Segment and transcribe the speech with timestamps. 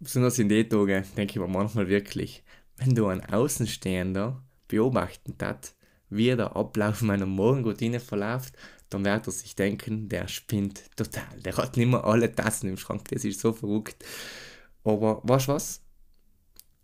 [0.00, 2.42] besonders in den Tagen, denke ich mir manchmal wirklich,
[2.78, 5.74] wenn du ein Außenstehender beobachten hat,
[6.08, 8.56] wie der Ablauf meiner Morgenroutine verläuft,
[8.88, 11.40] dann wird er sich denken, der spinnt total.
[11.44, 14.04] Der hat nicht mehr alle Tassen im Schrank, das ist so verrückt.
[14.82, 15.82] Aber weißt du was?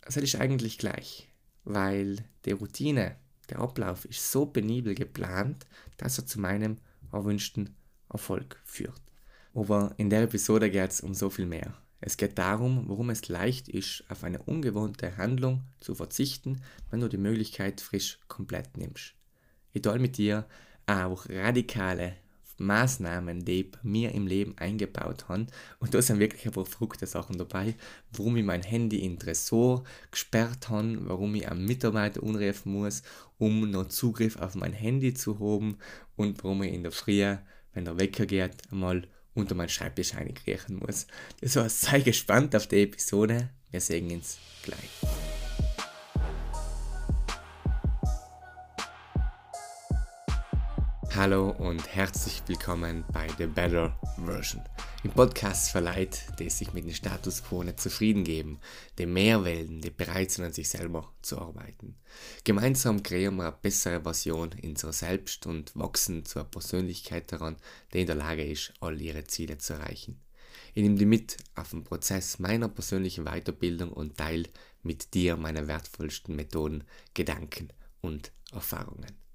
[0.02, 1.28] Das ist eigentlich gleich,
[1.64, 3.16] weil die Routine,
[3.50, 6.76] der Ablauf ist so penibel geplant, dass er zu meinem
[7.12, 7.74] erwünschten
[8.08, 9.02] Erfolg führt.
[9.54, 11.74] Aber in der Episode geht es um so viel mehr.
[12.06, 17.08] Es geht darum, warum es leicht ist, auf eine ungewohnte Handlung zu verzichten, wenn du
[17.08, 19.14] die Möglichkeit frisch komplett nimmst.
[19.72, 20.46] Ich teile mit dir
[20.86, 22.14] auch radikale
[22.58, 25.48] Maßnahmen, die mir im Leben eingebaut habe.
[25.80, 27.74] Und da sind wirklich ein paar verrückte Sachen dabei,
[28.12, 33.02] warum ich mein Handy in Tresor gesperrt habe, warum ich einen Mitarbeiter anrufen muss,
[33.38, 35.78] um noch Zugriff auf mein Handy zu haben
[36.14, 37.36] und warum ich in der Früh,
[37.74, 41.06] wenn der Wecker geht, einmal unter meinen Schreibtisch einkriechen muss.
[41.40, 43.50] Das war sei gespannt auf die Episode.
[43.70, 45.25] Wir sehen uns gleich.
[51.16, 54.62] Hallo und herzlich willkommen bei The Better Version.
[55.02, 58.60] Im Podcast verleiht, die sich mit dem Status quo nicht zufrieden geben,
[58.98, 61.96] die mehr wählen, die bereit sind, an sich selber zu arbeiten.
[62.44, 67.56] Gemeinsam kreieren wir eine bessere Version unserer selbst und wachsen zu einer Persönlichkeit daran,
[67.94, 70.20] die in der Lage ist, all ihre Ziele zu erreichen.
[70.74, 74.50] Ich nehme dich mit auf den Prozess meiner persönlichen Weiterbildung und teile
[74.82, 77.70] mit dir meine wertvollsten Methoden, Gedanken
[78.02, 79.25] und Erfahrungen.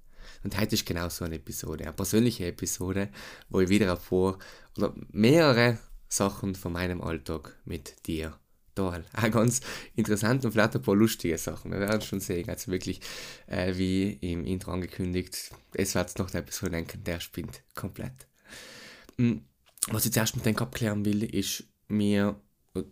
[0.42, 3.08] Und heute ist genau so eine Episode, eine persönliche Episode,
[3.48, 4.38] wo ich wieder vor
[4.76, 8.38] oder mehrere Sachen von meinem Alltag mit dir
[8.74, 9.04] teile.
[9.16, 9.60] Auch ganz
[9.96, 11.72] interessant und vielleicht ein paar lustige Sachen.
[11.72, 13.00] Wir werden schon sehen, also wirklich,
[13.46, 18.26] äh, wie im Intro angekündigt, es wird noch der Episode denken, der spinnt komplett.
[19.16, 19.42] Hm,
[19.88, 22.40] was ich zuerst mit dem abklären will, ist mir,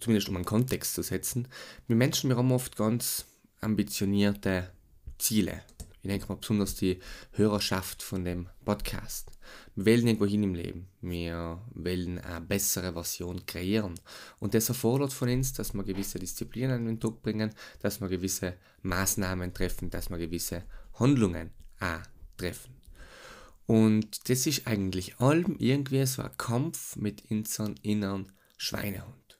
[0.00, 1.48] zumindest um einen Kontext zu setzen,
[1.86, 3.26] wir Menschen, wir haben oft ganz
[3.60, 4.70] ambitionierte
[5.18, 5.62] Ziele
[6.02, 6.98] ich denke mal besonders die
[7.32, 9.32] Hörerschaft von dem Podcast.
[9.74, 10.88] Wir wählen irgendwo hin im Leben.
[11.02, 13.94] Wir wollen eine bessere Version kreieren.
[14.38, 18.08] Und das erfordert von uns, dass wir gewisse Disziplinen in den Tag bringen, dass wir
[18.08, 21.50] gewisse Maßnahmen treffen, dass wir gewisse Handlungen
[21.80, 22.00] auch
[22.38, 22.80] treffen.
[23.66, 29.38] Und das ist eigentlich allem irgendwie so ein Kampf mit unserem inneren Schweinehund.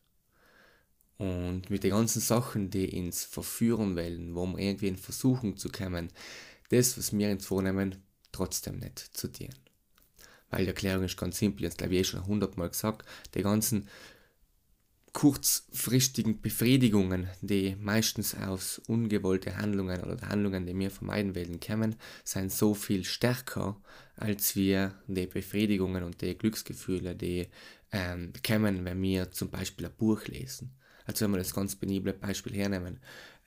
[1.21, 5.69] Und mit den ganzen Sachen, die uns verführen wollen, wo wir irgendwie in Versuchung zu
[5.69, 6.09] kommen,
[6.71, 7.97] das, was wir uns vornehmen,
[8.33, 9.55] trotzdem nicht zu dienen.
[10.51, 13.89] Weil die Erklärung ist ganz simpel, jetzt glaube ich eh schon hundertmal gesagt, die ganzen
[15.13, 22.53] kurzfristigen Befriedigungen, die meistens aus ungewollte Handlungen oder Handlungen, die wir vermeiden wollen, kommen, sind
[22.53, 23.81] so viel stärker,
[24.17, 27.49] als wir die Befriedigungen und die Glücksgefühle, die
[27.93, 30.77] ähm, kommen, wenn wir zum Beispiel ein Buch lesen.
[31.07, 33.01] Also wenn wir das ganz benible Beispiel hernehmen,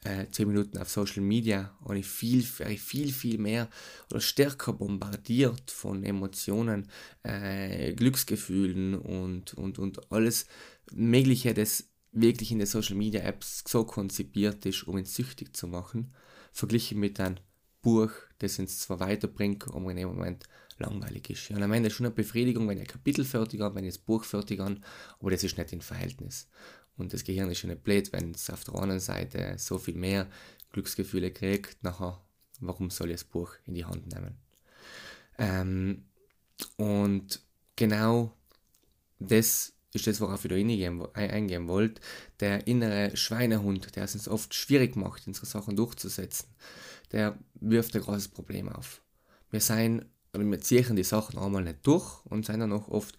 [0.06, 3.70] äh, 10 Minuten auf Social Media und ich viel, viel, viel mehr
[4.10, 6.90] oder stärker bombardiert von Emotionen,
[7.24, 10.46] äh, Glücksgefühlen und, und, und alles
[10.92, 15.68] Mögliche, das wirklich in den Social Media Apps so konzipiert ist, um ihn süchtig zu
[15.68, 16.14] machen,
[16.52, 17.38] verglichen mit einem
[17.82, 20.46] Buch, das uns zwar weiterbringt, aber in dem Moment
[20.78, 21.50] langweilig ist.
[21.50, 24.04] Ja, und am Ende schon eine Befriedigung, wenn ein Kapitel fertig habe, wenn ich das
[24.04, 24.80] Buch fertig habe,
[25.20, 26.48] aber das ist nicht im Verhältnis.
[26.98, 29.96] Und das Gehirn ist schon nicht blöd, wenn es auf der anderen Seite so viel
[29.96, 30.28] mehr
[30.72, 32.22] Glücksgefühle kriegt, nachher,
[32.60, 34.38] warum soll ich das Buch in die Hand nehmen?
[35.38, 36.06] Ähm,
[36.78, 37.42] und
[37.76, 38.32] genau
[39.20, 42.02] das ist das, worauf ich da eingehen wollte.
[42.40, 46.50] Der innere Schweinehund, der es uns oft schwierig macht, unsere Sachen durchzusetzen,
[47.12, 49.02] der wirft ein großes Problem auf.
[49.52, 53.18] Wir sein, wir ziehen die Sachen einmal nicht durch und sind dann auch oft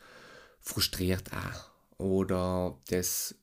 [0.60, 1.70] frustriert auch.
[1.98, 3.36] Oder das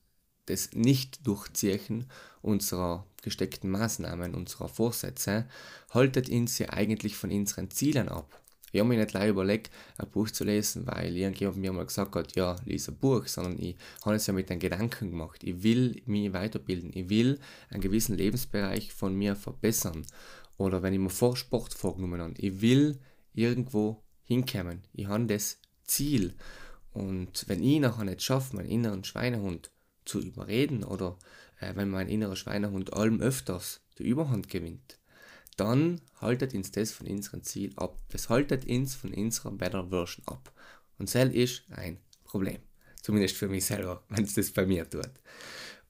[0.46, 2.06] das Nicht-Durchziehen
[2.40, 5.46] unserer gesteckten Maßnahmen, unserer Vorsätze,
[5.90, 8.42] haltet uns ja eigentlich von unseren Zielen ab.
[8.72, 12.14] Ich habe mir nicht gleich überlegt, ein Buch zu lesen, weil irgendjemand mir mal gesagt
[12.16, 15.44] hat, ja, lies ein Buch, sondern ich habe es ja mit den Gedanken gemacht.
[15.44, 16.90] Ich will mich weiterbilden.
[16.94, 17.38] Ich will
[17.68, 20.06] einen gewissen Lebensbereich von mir verbessern.
[20.56, 22.98] Oder wenn ich mir vor Sport vorgenommen habe, ich will
[23.34, 24.82] irgendwo hinkommen.
[24.94, 26.34] Ich habe das Ziel.
[26.92, 29.70] Und wenn ich nachher nicht schaffe, meinen inneren Schweinehund
[30.04, 31.18] zu überreden oder
[31.60, 34.98] äh, wenn mein innerer Schweinehund allem öfters die Überhand gewinnt,
[35.56, 37.98] dann haltet uns das von unserem Ziel ab.
[38.10, 40.52] Das haltet uns von unserer Better Version ab.
[40.98, 42.58] Und das ist ein Problem.
[43.00, 45.10] Zumindest für mich selber, wenn es das bei mir tut.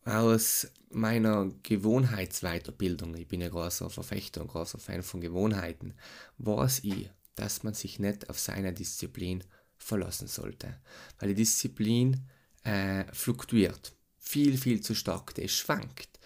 [0.04, 5.94] Aus meiner Gewohnheitsweiterbildung, ich bin ja großer Verfechter und großer Fan von Gewohnheiten,
[6.38, 9.44] weiß ich, dass man sich nicht auf seine Disziplin
[9.78, 10.76] verlassen sollte.
[11.18, 12.26] Weil die Disziplin
[12.64, 13.92] äh, fluktuiert.
[14.22, 16.20] Viel, viel zu stark, der schwankt.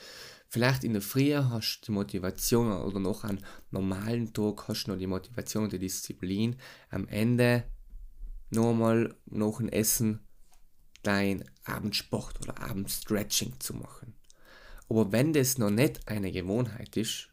[0.49, 4.93] Vielleicht in der Früh hast du die Motivation oder noch einen normalen Tag hast du
[4.93, 6.57] noch die Motivation und die Disziplin,
[6.91, 7.65] am Ende
[8.51, 10.21] nochmal nach dem Essen
[11.03, 14.15] dein Abendsport oder Abendstretching zu machen.
[14.89, 17.29] Aber wenn das noch nicht eine Gewohnheit ist,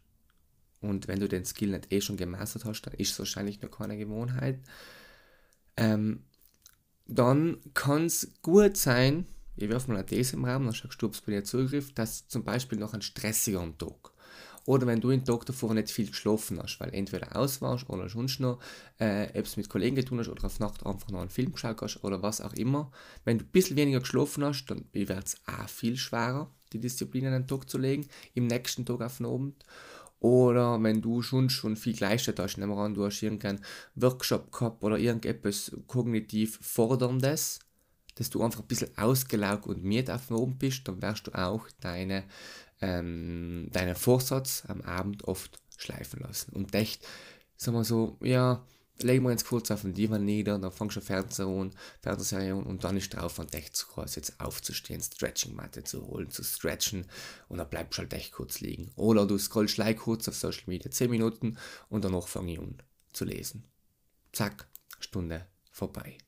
[0.80, 3.70] und wenn du den Skill nicht eh schon gemeistert hast, dann ist es wahrscheinlich noch
[3.70, 4.60] keine Gewohnheit,
[5.76, 6.24] ähm,
[7.06, 11.06] dann kann es gut sein, ich werfe mal eine These im Raum, dann schaust du,
[11.06, 14.14] ob es bei dir zugrifft, dass zum Beispiel noch ein stressigeren Tag
[14.66, 18.08] oder wenn du den Tag davor nicht viel geschlafen hast, weil entweder aus warst oder
[18.08, 18.60] sonst noch
[18.98, 22.02] äh, etwas mit Kollegen getan hast oder auf Nacht einfach noch einen Film geschaut hast
[22.02, 22.90] oder was auch immer.
[23.24, 27.26] Wenn du ein bisschen weniger geschlafen hast, dann wird es auch viel schwerer, die Disziplin
[27.26, 29.64] an den Tag zu legen, im nächsten Tag auf den Abend.
[30.20, 33.60] Oder wenn du schon schon viel geleistet hast, nehmen wir an, du hast irgendeinen
[33.96, 37.58] Workshop gehabt oder irgendetwas kognitiv Forderndes,
[38.16, 41.32] dass du einfach ein bisschen ausgelaugt und müde auf dem Abend bist, dann wirst du
[41.32, 42.24] auch deine,
[42.80, 46.52] ähm, deinen Vorsatz am Abend oft schleifen lassen.
[46.54, 47.06] Und echt,
[47.56, 48.64] sagen wir so, ja,
[48.98, 51.72] legen wir uns kurz auf den Divan nieder, dann fangst du Fernseher an,
[52.04, 56.44] an und dann ist drauf und echt zu kurz jetzt aufzustehen, Stretching-Matte zu holen, zu
[56.44, 57.06] stretchen
[57.48, 58.90] und dann bleibst du halt echt kurz liegen.
[58.96, 61.58] Oder du scrollst gleich kurz auf Social Media 10 Minuten
[61.88, 62.78] und danach fange ich an
[63.12, 63.64] zu lesen.
[64.32, 64.66] Zack,
[65.00, 66.18] Stunde vorbei.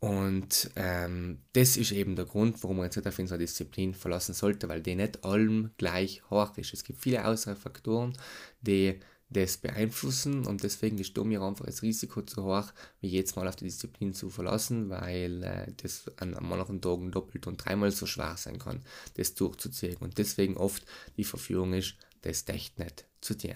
[0.00, 4.32] Und ähm, das ist eben der Grund, warum man jetzt nicht auf unsere Disziplin verlassen
[4.32, 6.72] sollte, weil die nicht allem gleich hoch ist.
[6.72, 8.12] Es gibt viele äußere Faktoren,
[8.60, 9.00] die
[9.30, 13.56] das beeinflussen und deswegen ist mir einfach das Risiko zu hoch, wie jetzt mal auf
[13.56, 18.36] die Disziplin zu verlassen, weil äh, das an manchen Tagen doppelt und dreimal so schwer
[18.38, 18.80] sein kann,
[19.14, 20.84] das durchzuziehen und deswegen oft
[21.16, 23.54] die Verführung ist, das echt nicht zu tun.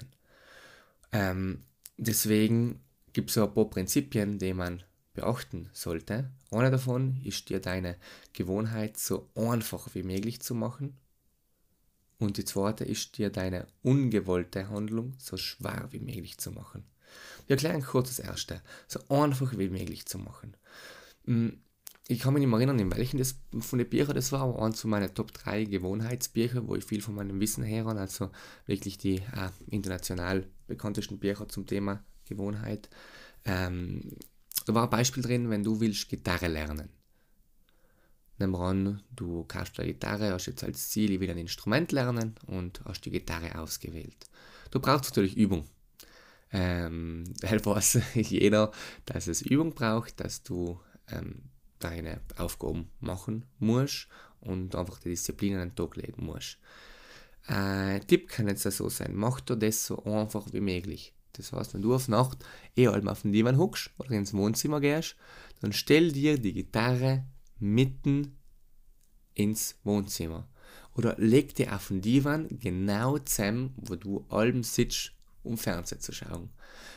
[1.10, 1.62] Ähm,
[1.96, 2.80] deswegen
[3.14, 4.82] gibt es so ein paar Prinzipien, die man
[5.14, 6.30] beachten sollte.
[6.50, 7.96] Eine davon ist dir deine
[8.32, 10.96] Gewohnheit so einfach wie möglich zu machen.
[12.18, 16.84] Und die zweite ist dir deine ungewollte Handlung so schwer wie möglich zu machen.
[17.46, 18.62] Wir erklären kurz das erste.
[18.86, 20.56] So einfach wie möglich zu machen.
[21.24, 21.60] Hm,
[22.08, 24.62] ich kann mich nicht mehr erinnern, in welchen das von den Büchern das war, aber
[24.62, 28.30] eins von meinen Top 3 Gewohnheitsbücher, wo ich viel von meinem Wissen her habe, also
[28.66, 32.88] wirklich die äh, international bekanntesten Bücher zum Thema Gewohnheit.
[33.44, 34.16] Ähm,
[34.64, 36.88] da war ein Beispiel drin, wenn du willst Gitarre lernen.
[38.38, 42.34] Nehmen an, du kaufst eine Gitarre, hast jetzt als Ziel, ich will ein Instrument lernen
[42.46, 44.26] und hast die Gitarre ausgewählt.
[44.70, 45.68] Du brauchst natürlich Übung.
[46.50, 48.72] Ähm, weiß jeder,
[49.06, 54.08] dass es Übung braucht, dass du ähm, deine Aufgaben machen musst
[54.40, 56.58] und einfach die Disziplin an den Tag legen musst.
[57.48, 61.12] Äh, Tipp kann jetzt so sein, mach dir das so einfach wie möglich.
[61.34, 62.44] Das heißt, wenn du auf Nacht
[62.76, 65.16] eh allem auf den Divan huckst oder ins Wohnzimmer gehst,
[65.60, 67.24] dann stell dir die Gitarre
[67.58, 68.36] mitten
[69.34, 70.48] ins Wohnzimmer.
[70.94, 75.12] Oder leg dir auf den Divan genau zusammen, wo du allem sitzt,
[75.42, 76.50] um Fernsehen zu schauen.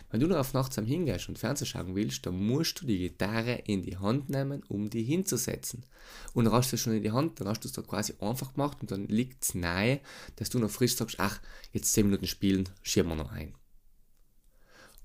[0.10, 3.00] Wenn du noch auf Nacht am hingehst und Fernsehen schauen willst, dann musst du die
[3.00, 5.86] Gitarre in die Hand nehmen, um die hinzusetzen.
[6.34, 8.54] Und hast du es schon in die Hand, dann hast du es dort quasi einfach
[8.54, 10.00] gemacht und dann liegt es nahe,
[10.36, 11.42] dass du noch frisch sagst, ach,
[11.72, 13.56] jetzt 10 Minuten spielen, schieben wir noch ein.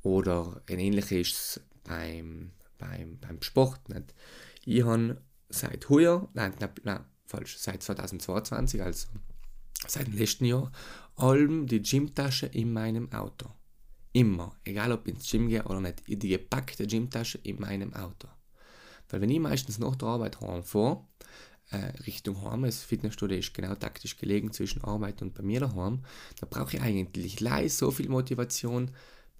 [0.02, 3.88] Oder ein ähnliches beim, beim, beim Sport.
[3.88, 4.14] Nicht?
[4.64, 9.08] Ich habe seit heuer, nein, nein, nein, falsch, seit 2022, also
[9.86, 10.70] seit dem letzten Jahr,
[11.16, 13.50] allem die Gymtasche in meinem Auto.
[14.12, 18.28] Immer, egal ob ich ins Gym gehe oder nicht, die gepackte Gymtasche in meinem Auto.
[19.08, 21.04] Weil wenn ich meistens nach der Arbeit heimfahre,
[21.70, 26.00] äh, Richtung Heim, das Fitnessstudio ist genau taktisch gelegen zwischen Arbeit und bei mir daheim,
[26.40, 28.90] da brauche ich eigentlich leise so viel Motivation,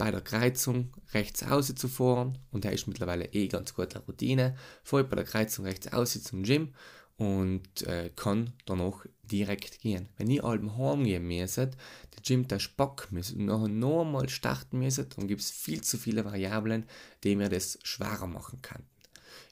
[0.01, 4.57] bei der Kreuzung rechts außen zu fahren und er ist mittlerweile eh ganz gute Routine.
[4.83, 6.73] Fahre bei der Kreuzung rechts außen zum Gym
[7.19, 10.09] und äh, kann danach direkt gehen.
[10.17, 11.73] Wenn ich allem heimgehen müsste,
[12.15, 15.99] der Gym der Spock müsste und nachher nochmal starten müsste, dann gibt es viel zu
[15.99, 16.87] viele Variablen,
[17.23, 18.83] die mir das schwerer machen kann.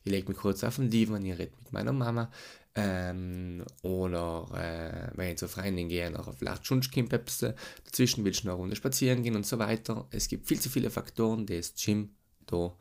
[0.04, 2.30] Ich lege mich kurz auf den Divan, ich rede mit meiner Mama,
[2.74, 8.54] ähm, oder äh, wenn ich zur Freundin gehe, nachher vielleicht Schunschkind dazwischen willst du noch
[8.54, 10.06] eine Runde spazieren gehen und so weiter.
[10.10, 12.10] Es gibt viel zu viele Faktoren, die das Gym
[12.46, 12.76] da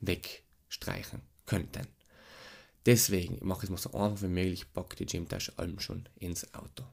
[0.00, 1.86] wegstreichen könnten.
[2.86, 6.54] Deswegen mache ich es mir so einfach wie möglich, packe die Gymtasche allem schon ins
[6.54, 6.84] Auto.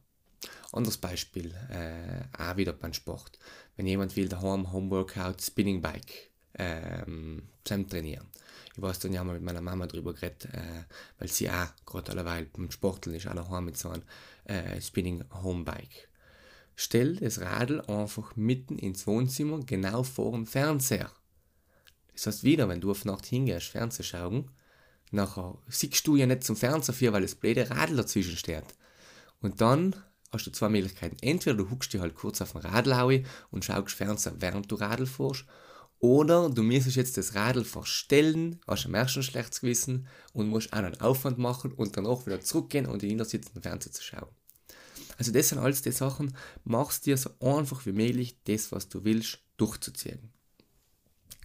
[0.72, 3.38] Anderes Beispiel, äh, auch wieder beim Sport.
[3.76, 8.28] Wenn jemand will daheim Homeworkout Spinning Bike ähm, zusammen trainieren,
[8.76, 10.84] ich weiß dann ja mal mit meiner Mama drüber geredet, äh,
[11.20, 14.04] weil sie auch gerade alleweil beim Sporteln ist, auch daheim mit so einem
[14.46, 16.08] äh, Spinning Homebike.
[16.76, 21.12] Stell das Radl einfach mitten ins Wohnzimmer, genau vor dem Fernseher.
[22.14, 24.50] Das heißt wieder, wenn du auf Nacht hingehst, Fernseh schauen,
[25.14, 28.66] Nachher siehst du ja nicht zum Fernseher für, weil das blöde Radl dazwischen steht.
[29.42, 29.96] Und dann
[30.32, 31.18] hast du zwei Möglichkeiten.
[31.22, 35.06] Entweder du huckst dich halt kurz auf den Radl und schaust Fernseher, während du Radl
[35.06, 35.46] fährst,
[36.04, 40.80] oder du müsstest jetzt das Radl verstellen, hast am ersten schlechtes Gewissen und musst auch
[40.80, 44.28] einen Aufwand machen und danach wieder zurückgehen und in den sitzen, Fernseher zu schauen.
[45.18, 49.06] Also das sind alles die Sachen, machst dir so einfach wie möglich das, was du
[49.06, 50.34] willst, durchzuziehen.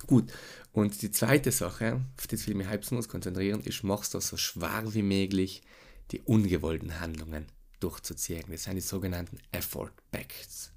[0.09, 0.33] Gut,
[0.73, 4.37] und die zweite Sache, auf die ich mich halb besonders konzentrieren, ist, machst du so
[4.37, 5.63] schwer wie möglich
[6.11, 7.47] die ungewollten Handlungen
[7.79, 8.47] durchzuziehen.
[8.49, 10.73] Das sind die sogenannten Effort Pacts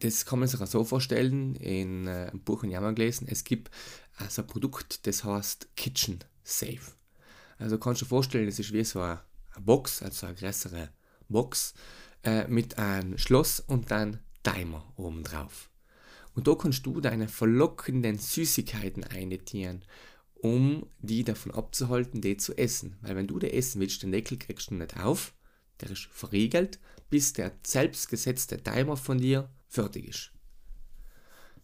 [0.00, 3.44] das kann man sich auch so vorstellen, in äh, einem Buch in Jammer gelesen, es
[3.44, 3.70] gibt
[4.16, 6.80] also ein Produkt, das heißt Kitchen Safe.
[7.58, 9.20] Also kannst du dir vorstellen, es ist wie so eine,
[9.60, 10.90] Box, also eine größere
[11.28, 11.74] Box,
[12.22, 15.70] äh, mit einem Schloss und einem Timer oben drauf.
[16.34, 19.84] Und da kannst du deine verlockenden Süßigkeiten eintieren,
[20.34, 22.96] um die davon abzuhalten, die zu essen.
[23.00, 25.34] Weil wenn du die essen willst, den Deckel kriegst du nicht auf,
[25.80, 26.78] der ist verriegelt,
[27.10, 30.32] bis der selbstgesetzte Timer von dir fertig ist.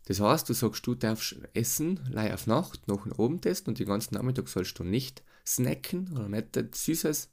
[0.07, 3.87] Das heißt, du sagst, du darfst essen, leih auf Nacht, noch einen Abendtest und den
[3.87, 7.31] ganzen Nachmittag sollst du nicht snacken oder nicht Süßes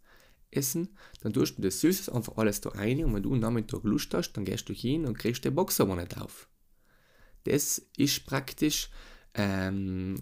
[0.52, 0.90] essen.
[1.22, 4.14] Dann tust du das Süßes einfach alles da rein und wenn du am Nachmittag Lust
[4.14, 6.48] hast, dann gehst du hin und kriegst den Box aber nicht auf.
[7.44, 8.90] Das ist praktisch
[9.34, 10.16] ähm,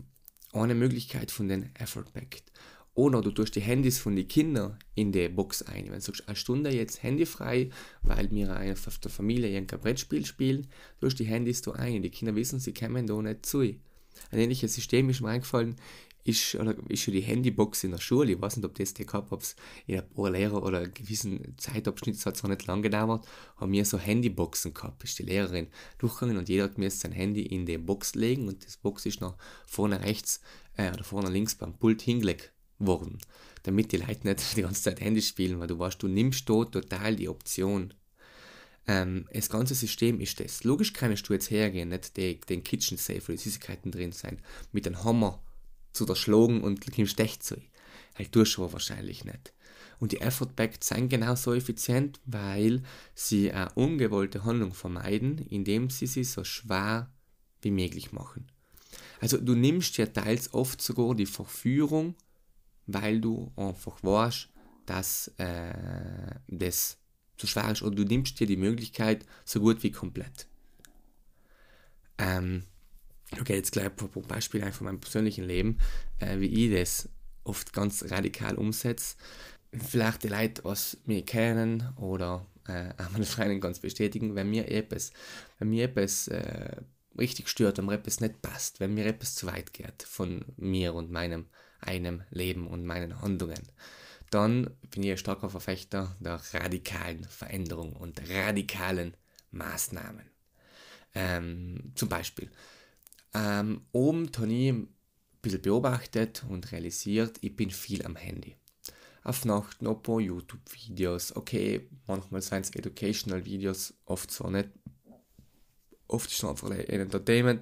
[0.51, 2.51] eine Möglichkeit von den Effort Pact.
[3.00, 5.86] Oder du tust die Handys von den Kindern in die Box ein.
[5.86, 7.70] Wenn du sagst, eine Stunde jetzt handyfrei,
[8.01, 10.68] weil wir auf der Familie irgendein Brettspiel spielen,
[11.00, 12.01] tust die Handys da ein.
[12.01, 13.62] Die Kinder wissen, sie kommen da nicht zu.
[13.62, 13.79] Ein
[14.32, 15.77] ähnliches System ist mir eingefallen,
[16.25, 18.34] ist, oder ist schon die Handybox in der Schule.
[18.34, 19.46] Ich weiß nicht, ob das die gehabt habe,
[19.88, 23.25] in ein paar Lehrer oder einen gewissen Zeitabschnitt, hat zwar nicht lang gedauert,
[23.56, 25.06] haben wir so Handyboxen gehabt.
[25.06, 25.68] Ist die Lehrerin
[26.00, 29.22] durchgegangen und jeder hat mir sein Handy in die Box legen und das Box ist
[29.22, 30.41] noch vorne rechts
[30.75, 33.17] äh, oder vorne links beim Pult hingelegt worden,
[33.63, 36.65] damit die Leute nicht die ganze Zeit Handy spielen, weil du weißt, du nimmst da
[36.65, 37.93] total die Option.
[38.88, 40.63] Ähm, das ganze System ist das.
[40.63, 44.41] Logisch kannst du jetzt hergehen, nicht die, den Kitchen Safe, wo die Süßigkeiten drin sein,
[44.71, 45.43] mit einem Hammer
[45.93, 47.55] zu der Schlogen und kommst echt zu.
[48.15, 49.53] Halt tust du wahrscheinlich nicht.
[50.00, 52.83] Und die Effort Packs sind genauso effizient, weil
[53.13, 57.12] sie eine ungewollte Handlung vermeiden, indem sie sie so schwer
[57.62, 58.48] wie möglich machen.
[59.19, 62.15] Also du nimmst ja teils oft sogar die Verführung
[62.93, 64.50] weil du einfach weißt,
[64.86, 66.98] dass äh, das
[67.38, 70.48] zu schwer ist oder du nimmst dir die Möglichkeit so gut wie komplett.
[72.17, 72.63] Ähm,
[73.39, 75.77] okay, jetzt gleich ein Beispiel von meinem persönlichen Leben,
[76.19, 77.10] äh, wie ich das
[77.43, 79.15] oft ganz radikal umsetze.
[79.72, 84.69] Vielleicht die Leute, was mich kennen oder äh, auch meine Freunde ganz bestätigen, wenn mir
[84.69, 85.13] etwas,
[85.60, 86.77] wenn mir etwas äh,
[87.17, 90.93] richtig stört, wenn mir etwas nicht passt, wenn mir etwas zu weit geht von mir
[90.93, 91.46] und meinem
[91.81, 93.62] einem Leben und meinen Handlungen,
[94.29, 99.15] dann bin ich ein starker Verfechter der radikalen Veränderung und radikalen
[99.51, 100.25] Maßnahmen.
[101.15, 102.51] Ähm, zum Beispiel,
[103.33, 104.88] ähm, oben ich ein
[105.41, 108.55] bisschen beobachtet und realisiert, ich bin viel am Handy.
[109.24, 111.36] Auf Nacht noch paar YouTube-Videos.
[111.36, 114.69] Okay, manchmal sind es Educational Videos, oft zwar nicht.
[116.07, 117.62] Oft ist es einfach ein Entertainment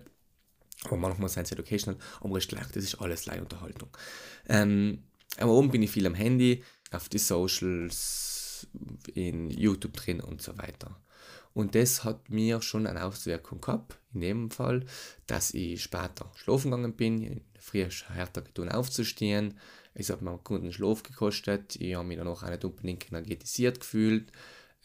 [0.86, 3.90] aber manchmal sind es educational, aber ist schlecht, das ist alles Leihunterhaltung.
[4.48, 5.04] Ähm,
[5.38, 8.68] aber oben bin ich viel am Handy, auf die Socials,
[9.14, 11.00] in YouTube drin und so weiter.
[11.54, 14.86] Und das hat mir schon eine Auswirkung gehabt, in dem Fall,
[15.26, 19.60] dass ich später schlafen gegangen bin, früher härter getan aufzustehen.
[19.94, 23.80] Es hat mir einen guten Schlaf gekostet, ich habe mich dann auch nicht unbedingt energetisiert
[23.80, 24.32] gefühlt.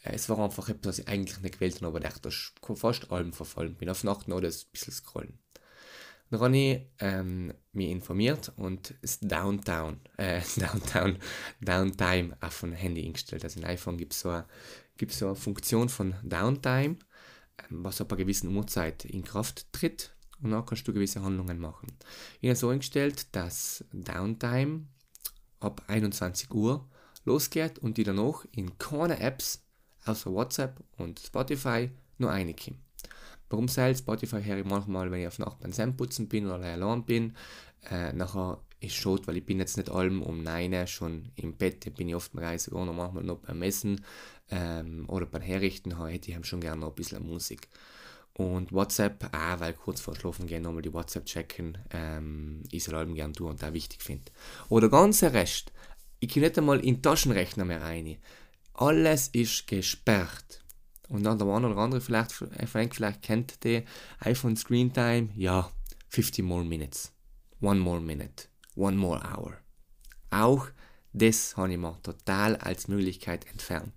[0.01, 2.79] Es war einfach etwas, was ich eigentlich nicht gewählt habe, aber ich dachte, dass ich
[2.79, 3.89] fast allem verfallen bin.
[3.89, 5.39] Auf Nacht noch das ein bisschen scrollen.
[6.33, 11.19] Dann habe ich ähm, mich informiert und das Downtown, äh, Downtown,
[11.61, 13.43] Downtime auf dem Handy eingestellt.
[13.43, 14.45] Also im iPhone gibt es so, eine,
[15.09, 16.97] so Funktion von Downtime,
[17.69, 21.59] ähm, was ab einer gewissen Uhrzeit in Kraft tritt und dann kannst du gewisse Handlungen
[21.59, 21.93] machen.
[22.41, 24.87] Ich habe so eingestellt, dass Downtime
[25.59, 26.89] ab 21 Uhr
[27.25, 29.63] losgeht und die danach in keine Apps
[30.03, 32.82] außer WhatsApp und Spotify nur eine kommt.
[33.49, 37.05] Warum sei Spotify höre ich manchmal, wenn ich auf Nacht beim Zähneputzen bin oder allein
[37.05, 37.35] bin.
[37.89, 41.93] Äh, nachher ist schade, weil ich bin jetzt nicht allem um 9 schon im Bett,
[41.95, 44.03] bin ich oft mal sogar noch manchmal noch beim Messen
[44.51, 47.67] ähm, oder beim Herrichten, hätte ich schon gerne noch ein bisschen Musik.
[48.33, 52.95] Und WhatsApp, auch weil kurz vor Schlafen gehen nochmal die WhatsApp checken, ähm, ich soll
[52.95, 54.31] allem gerne tun und da wichtig finde.
[54.69, 55.71] Oder ganz der Rest,
[56.19, 58.17] ich gehe nicht einmal in den Taschenrechner mehr rein.
[58.73, 60.62] Alles ist gesperrt.
[61.13, 63.83] Und dann der eine oder andere vielleicht, Frank vielleicht kennt die
[64.21, 65.69] iPhone Screen Time, ja,
[66.09, 67.13] 50 more minutes,
[67.61, 69.53] one more minute, one more hour,
[70.31, 70.69] Auch
[71.13, 73.93] das habe ich mir total als Möglichkeit entfernt.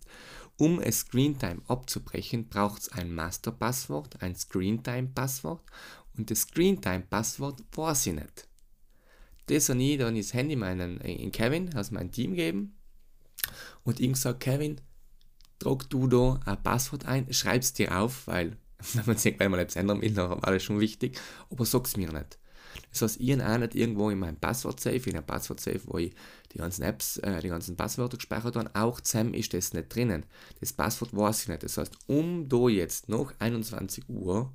[0.59, 5.63] Um ein Screentime abzubrechen, braucht es ein Masterpasswort, ein Screentime-Passwort
[6.19, 8.47] und das Screentime-Passwort weiß ich nicht.
[9.47, 12.77] Das habe ich dann das Handy meinen, in Kevin aus meinem Team gegeben.
[13.85, 14.83] Und ihm gesagt, Kevin,
[15.59, 18.57] trag du da ein Passwort ein, schreib es dir auf, weil
[18.95, 21.19] wenn man sich mal etwas ändern will, dann war das schon wichtig,
[21.51, 22.39] aber sag es mir nicht.
[22.91, 26.15] Das heißt, ich habe nicht irgendwo in meinem Passwort-Safe, in einem Passwort-Safe, wo ich
[26.53, 30.27] die ganzen Apps, äh, die ganzen Passwörter gespeichert habe, auch zusammen ist das nicht drinnen.
[30.61, 31.63] Das Passwort weiß ich nicht.
[31.63, 34.53] Das heißt, um da jetzt nach 21 Uhr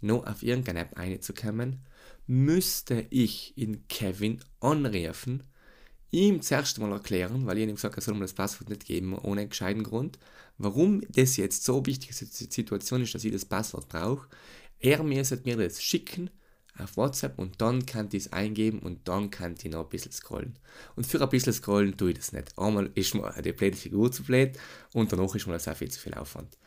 [0.00, 1.84] noch auf irgendeine App reinzukommen,
[2.26, 5.44] müsste ich in Kevin anrufen,
[6.12, 8.84] ihm zuerst mal erklären, weil ich ihm gesagt habe, er soll mir das Passwort nicht
[8.84, 10.18] geben, ohne gescheiten Grund,
[10.58, 14.28] warum das jetzt so wichtige Situation ist, dass ich das Passwort brauche.
[14.78, 16.30] Er müsste mir das schicken
[16.78, 20.12] auf WhatsApp und dann kann ich es eingeben und dann kann ich noch ein bisschen
[20.12, 20.58] scrollen.
[20.96, 22.58] Und für ein bisschen scrollen tue ich das nicht.
[22.58, 24.58] Einmal ist mir die blöde Figur zu blöd
[24.92, 26.58] und danach ist mir das auch viel zu viel Aufwand.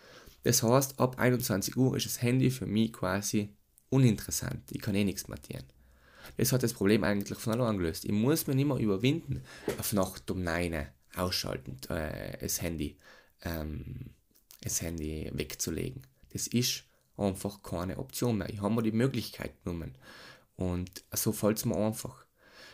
[0.44, 3.50] Das heißt, ab 21 Uhr ist das Handy für mich quasi
[3.90, 4.72] uninteressant.
[4.72, 5.75] Ich kann eh nichts tun.
[6.38, 8.06] Das hat das Problem eigentlich von allein gelöst.
[8.06, 9.44] Ich muss mir nicht mehr überwinden,
[9.80, 12.98] auf Nacht um 9 ausschalten, äh, das Handy,
[13.44, 14.12] ähm,
[14.62, 16.02] das Handy wegzulegen.
[16.34, 16.84] Das ist
[17.18, 18.50] einfach keine Option mehr.
[18.50, 19.96] Ich habe mir die Möglichkeit genommen.
[20.56, 22.26] Und so fällt es mir einfach.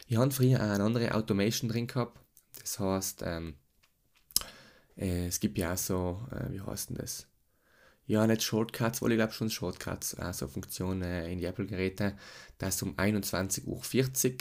[0.07, 2.19] Ich habe früher auch eine andere Automation drin gehabt.
[2.59, 3.55] Das heißt, ähm,
[4.97, 7.27] äh, es gibt ja auch so, äh, wie heißt denn das?
[8.11, 12.17] Ja, nicht Shortcuts, weil ich glaube schon Shortcuts, also Funktionen in die Apple-Geräte,
[12.57, 14.39] dass um 21.40 Uhr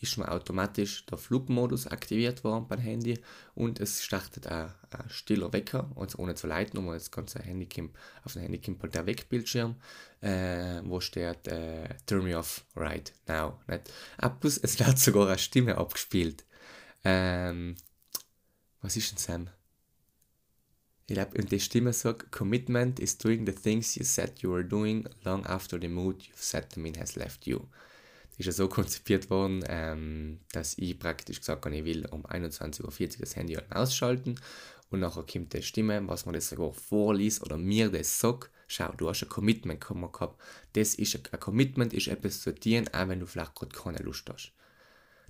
[0.00, 3.18] ist schon automatisch der Flugmodus aktiviert worden beim Handy
[3.54, 7.66] und es startet ein, ein stiller Wecker, also ohne zu leiten, um das ganze Handy
[8.24, 9.76] auf dem Handy kommt halt der Wegbildschirm,
[10.20, 13.58] äh, wo steht äh, Turn me off right now.
[13.68, 13.90] Nicht?
[14.18, 16.44] Ah, plus es wird sogar eine Stimme abgespielt.
[17.04, 17.74] Ähm,
[18.82, 19.57] was ist denn Sam?
[21.08, 24.64] Ich glaube, und die Stimme sagt, Commitment is doing the things you said you were
[24.64, 27.60] doing long after the mood you've set them in has left you
[28.38, 32.84] ist ja so konzipiert worden, ähm, dass ich praktisch gesagt habe, ich will um 21.40
[32.84, 34.36] Uhr das Handy halt ausschalten
[34.90, 38.92] und nachher kommt die Stimme, was man das sogar vorliest oder mir das sagt, schau,
[38.96, 40.40] du hast ein Commitment gehabt.
[40.74, 43.98] Das ist ein, ein Commitment, ist etwas zu tun, auch wenn du vielleicht gerade keine
[43.98, 44.52] Lust hast.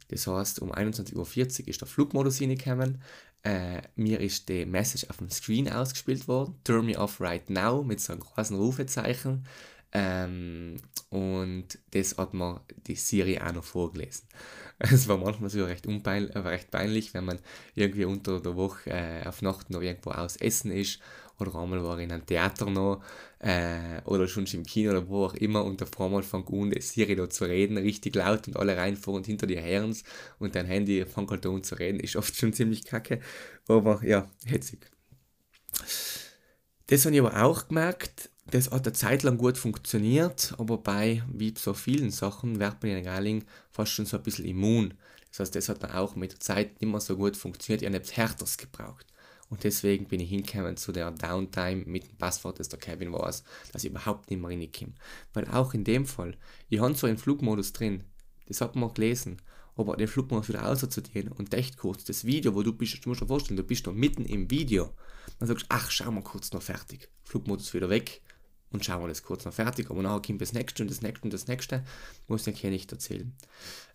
[0.08, 3.02] Das heißt, um 21.40 Uhr ist der Flugmodus reingekommen.
[3.42, 6.54] Äh, mir ist die Message auf dem Screen ausgespielt worden.
[6.64, 9.46] Turn me off right now mit so einem großen Rufezeichen.
[9.92, 10.76] Ähm,
[11.10, 14.28] und das hat mir die Serie auch noch vorgelesen.
[14.80, 17.40] Es war manchmal so recht, unpeil, recht peinlich, wenn man
[17.74, 21.00] irgendwie unter der Woche äh, auf Nacht noch irgendwo aus Essen ist
[21.38, 23.02] oder einmal war in einem Theater noch
[23.38, 27.16] äh, oder schon im Kino oder wo auch immer und auf einmal fängt an, Siri
[27.16, 29.96] da zu reden, richtig laut und alle rein vor und hinter dir hören
[30.38, 33.20] und dein Handy fängt halt an zu reden, ist oft schon ziemlich kacke,
[33.68, 34.90] aber ja, hetzig.
[36.86, 41.22] Das habe ich aber auch gemerkt, das hat eine Zeit lang gut funktioniert, aber bei,
[41.30, 44.94] wie so vielen Sachen, wird man in Galing fast schon so ein bisschen immun.
[45.30, 47.82] Das heißt, das hat dann auch mit der Zeit nicht mehr so gut funktioniert.
[47.82, 49.06] Ich habe etwas Härteres gebraucht.
[49.50, 53.42] Und deswegen bin ich hingekommen zu der Downtime mit dem Passwort, das der Kevin weiß,
[53.72, 54.94] dass ich überhaupt nicht mehr reinkomme.
[55.32, 56.36] Weil auch in dem Fall,
[56.68, 58.04] ich habe so einen Flugmodus drin,
[58.46, 59.40] das hat man gelesen,
[59.74, 63.22] aber den Flugmodus wieder auszudehnen und echt kurz das Video, wo du bist, du musst
[63.22, 64.92] dir vorstellen, du bist da mitten im Video,
[65.38, 67.08] dann sagst du, ach, schau mal kurz noch fertig.
[67.22, 68.20] Flugmodus wieder weg,
[68.70, 71.24] und schauen wir das kurz noch fertig, aber nachher kommt das nächste und das nächste
[71.24, 71.84] und das nächste,
[72.26, 73.34] muss ich ja nicht erzählen.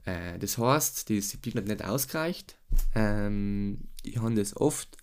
[0.06, 2.58] Äh, das heißt, die Disziplin hat nicht ausgereicht.
[2.96, 4.98] Ähm, ich habe das oft,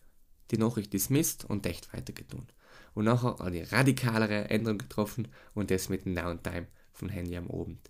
[0.50, 2.46] die Nachricht dismissed und echt weitergetun.
[2.94, 7.88] Und nachher ich radikalere Änderung getroffen und das mit dem Downtime vom Handy am Abend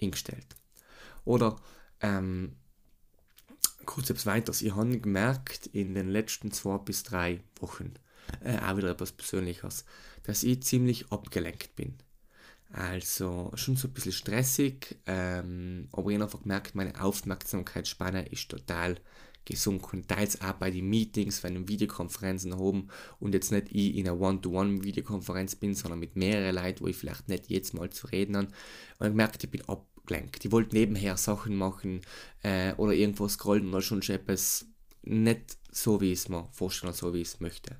[0.00, 0.56] eingestellt.
[1.24, 1.56] Oder
[2.00, 2.56] ähm,
[3.86, 4.62] kurz etwas weiteres.
[4.62, 7.94] Ich habe gemerkt, in den letzten zwei bis drei Wochen,
[8.40, 9.84] äh, auch wieder etwas Persönliches,
[10.24, 11.96] dass ich ziemlich abgelenkt bin.
[12.72, 18.50] Also schon so ein bisschen stressig, ähm, aber ich habe einfach gemerkt, meine Aufmerksamkeitsspanne ist
[18.50, 18.96] total
[19.44, 20.06] gesunken.
[20.06, 22.88] Teils auch bei den Meetings, wenn ich Videokonferenzen haben
[23.20, 27.28] und jetzt nicht ich in einer One-to-One-Videokonferenz bin, sondern mit mehreren Leuten, wo ich vielleicht
[27.28, 28.48] nicht jetzt mal zu reden habe.
[28.98, 30.44] Und ich gemerkt, ich bin abgelenkt.
[30.44, 32.00] Ich wollte nebenher Sachen machen
[32.42, 34.66] äh, oder irgendwo scrollen oder schon etwas
[35.02, 37.76] nicht so, wie ich es mir vorstelle, so wie ich es möchte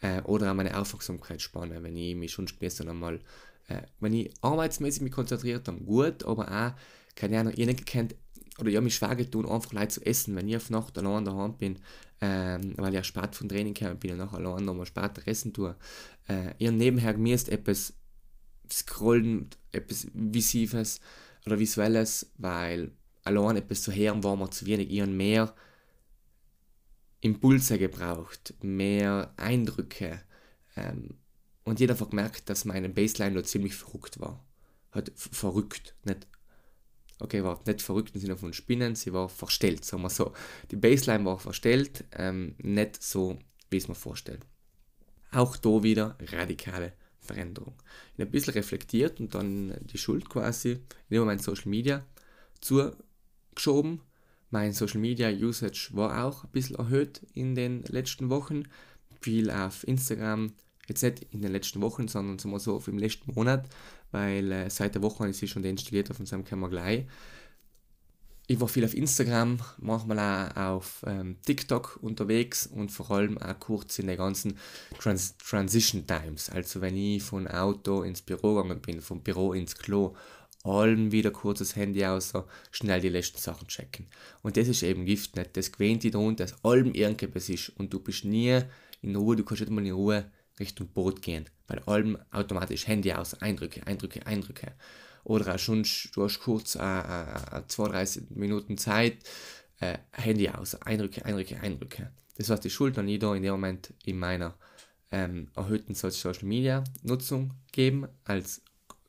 [0.00, 3.20] äh, oder auch meine Aufmerksamkeitsspanne, wenn ich mich schon später einmal,
[3.68, 6.72] äh, wenn ich arbeitsmäßig mich konzentriert habe, gut, aber auch,
[7.14, 8.14] keine Ahnung, ich nicht gekannt,
[8.60, 11.56] oder habe mich schwer getan, einfach Leute zu essen, wenn ich auf Nacht allein daheim
[11.56, 11.78] bin,
[12.20, 15.52] ähm, weil ich ja spät vom Training gekommen bin und nachher allein nochmal später essen
[15.52, 15.76] tue.
[16.28, 17.94] Äh, ich nebenher gemäßt etwas
[18.70, 21.00] scrollen, etwas Visives
[21.46, 22.92] oder Visuelles, weil
[23.24, 24.90] allein etwas zu hören war mir zu wenig.
[24.90, 25.54] Ich habe mehr
[27.20, 30.20] Impulse gebraucht, mehr Eindrücke.
[30.76, 31.18] Ähm,
[31.64, 34.44] und jeder hat gemerkt, dass meine Baseline noch ziemlich verrückt war.
[34.92, 36.26] Halt verrückt, nicht
[37.20, 40.32] okay, war nicht verrückt im Sinne von Spinnen, sie war verstellt, sagen wir so.
[40.70, 43.38] Die Baseline war verstellt, ähm, nicht so,
[43.70, 44.46] wie es mir vorstellt.
[45.32, 47.74] Auch da wieder radikale Veränderung.
[48.16, 50.80] Ich ein bisschen reflektiert und dann die Schuld quasi in
[51.10, 52.04] dem Moment Social Media
[52.60, 54.00] zugeschoben.
[54.50, 58.64] Mein Social Media Usage war auch ein bisschen erhöht in den letzten Wochen.
[59.20, 60.54] Viel auf Instagram,
[60.88, 63.68] jetzt nicht in den letzten Wochen, sondern sagen wir so im letzten Monat,
[64.10, 67.06] weil äh, seit der Woche ich sie schon deinstalliert auf unserem können gleich.
[68.46, 73.58] Ich war viel auf Instagram, manchmal auch auf ähm, TikTok unterwegs und vor allem auch
[73.60, 74.58] kurz in den ganzen
[74.98, 76.50] Trans Transition Times.
[76.50, 80.16] Also wenn ich von Auto ins Büro gegangen bin, vom Büro ins Klo,
[80.64, 82.32] allem wieder kurz das Handy aus,
[82.72, 84.06] schnell die letzten Sachen checken.
[84.42, 85.56] Und das ist eben Gift nicht.
[85.56, 88.60] Das gewöhnt dich daran, dass allem irgendetwas ist und du bist nie
[89.00, 93.12] in Ruhe, du kannst nicht mal in Ruhe Richtung Boot gehen, weil allem automatisch Handy
[93.12, 94.72] aus, Eindrücke, Eindrücke, Eindrücke
[95.24, 99.18] oder auch schon, du kurz äh, äh, 32 Minuten Zeit,
[99.80, 102.12] äh, Handy aus, Eindrücke, Eindrücke, Eindrücke.
[102.36, 104.54] Das war die Schuld, die ich da in dem Moment in meiner
[105.10, 108.62] ähm, erhöhten Social Media Nutzung geben, als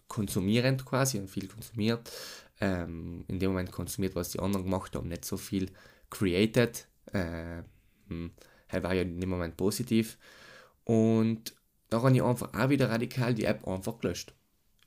[0.08, 2.12] konsumierend quasi und viel konsumiert.
[2.60, 5.72] Ähm, in dem Moment konsumiert, was die anderen gemacht haben, nicht so viel
[6.10, 6.88] created.
[7.14, 7.64] Äh,
[8.08, 8.32] hm,
[8.70, 10.18] war ja in dem Moment positiv.
[10.84, 11.56] Und
[11.89, 14.34] da habe ich einfach auch wieder radikal die App einfach gelöscht.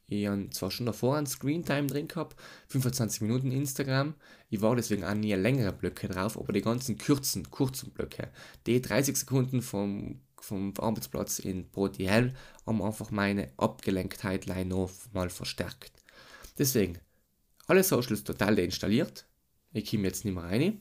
[0.07, 4.15] Ich habe zwar schon davor ein Screentime drin gehabt, 25 Minuten Instagram.
[4.51, 8.31] Ich war deswegen auch nie längere Blöcke drauf, aber die ganzen kurzen, kurzen Blöcke,
[8.67, 12.35] die 30 Sekunden vom, vom Arbeitsplatz in ProTL,
[12.67, 15.93] haben einfach meine Abgelenktheit noch mal verstärkt.
[16.59, 16.99] Deswegen,
[17.67, 19.27] alle Socials total deinstalliert.
[19.73, 20.81] Ich komme jetzt nicht mehr rein.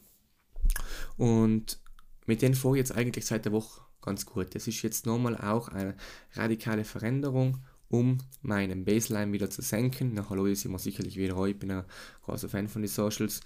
[1.17, 1.79] Und
[2.25, 4.53] mit denen fahre ich jetzt eigentlich seit der Woche ganz gut.
[4.55, 5.95] Das ist jetzt nochmal auch eine
[6.35, 7.57] radikale Veränderung
[7.93, 10.15] um meinen Baseline wieder zu senken.
[10.15, 11.83] Nach Hallo ist immer sicherlich wieder heute, ich bin ein
[12.23, 13.41] großer Fan von den Socials,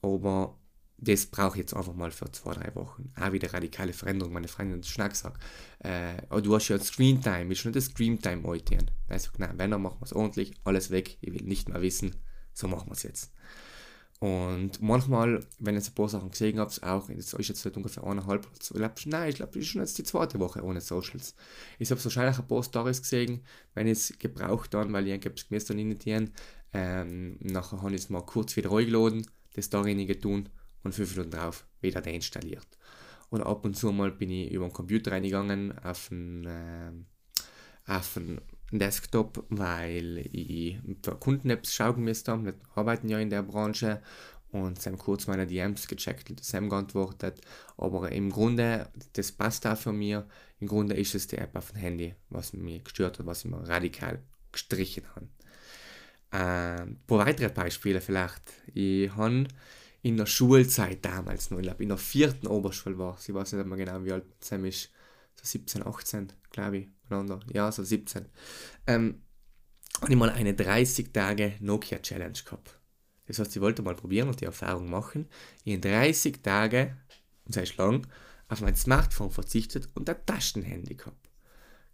[0.00, 0.56] aber
[0.96, 3.12] das brauche ich jetzt einfach mal für zwei, drei Wochen.
[3.20, 4.32] Auch wieder radikale Veränderung.
[4.32, 5.42] Meine Freundin hat Schnack gesagt,
[5.80, 8.78] äh, oh, du hast ja Screen Time, ist nicht das Screen Time heute?
[9.10, 11.82] Ich sage, nein, wenn, dann machen wir es ordentlich, alles weg, ich will nicht mehr
[11.82, 12.14] wissen,
[12.52, 13.32] so machen wir es jetzt.
[14.20, 18.04] Und manchmal, wenn ich ein paar Sachen gesehen habe, auch, das ist jetzt seit ungefähr
[18.04, 18.46] eineinhalb,
[19.06, 21.34] nein, ich glaube, das ist schon jetzt die zweite Woche ohne Socials.
[21.78, 23.40] Ich habe wahrscheinlich ein paar Stories gesehen,
[23.72, 26.06] wenn ich es gebraucht habe, weil ich ein gemäß dann nicht
[26.72, 30.50] ähm, nachher habe ich es mal kurz wieder reingeladen, das Story nicht getan
[30.82, 32.68] und fünf Minuten drauf wieder deinstalliert.
[33.30, 36.92] Und ab und zu mal bin ich über den Computer reingegangen auf einen, äh,
[37.86, 38.40] auf einen
[38.78, 42.42] Desktop, weil ich für Kunden-Apps schauen müsste.
[42.44, 44.00] Wir arbeiten ja in der Branche
[44.52, 47.40] und sie haben kurz meine DMs gecheckt und Sam geantwortet.
[47.76, 50.18] Aber im Grunde, das passt auch für mich.
[50.60, 53.50] Im Grunde ist es die App auf dem Handy, was mich gestört hat, was ich
[53.50, 54.20] mir radikal
[54.52, 55.28] gestrichen habe.
[56.32, 58.42] Äh, ein paar weitere Beispiele vielleicht.
[58.74, 59.46] Ich habe
[60.02, 63.66] in der Schulzeit damals noch, ich glaube in der vierten Oberschule war, ich weiß nicht
[63.66, 64.90] mehr genau, wie alt Sam ist,
[65.40, 67.40] so 17, 18, glaube ich miteinander.
[67.52, 68.26] Ja, so 17.
[68.86, 69.22] Ähm,
[70.00, 72.78] habe ich mal eine 30 Tage Nokia Challenge gehabt.
[73.26, 75.28] Das heißt, ich wollte mal probieren und die Erfahrung machen.
[75.64, 76.96] In 30 Tagen,
[77.44, 78.06] und sei lang,
[78.48, 81.30] auf mein Smartphone verzichtet und ein Taschenhandy gehabt.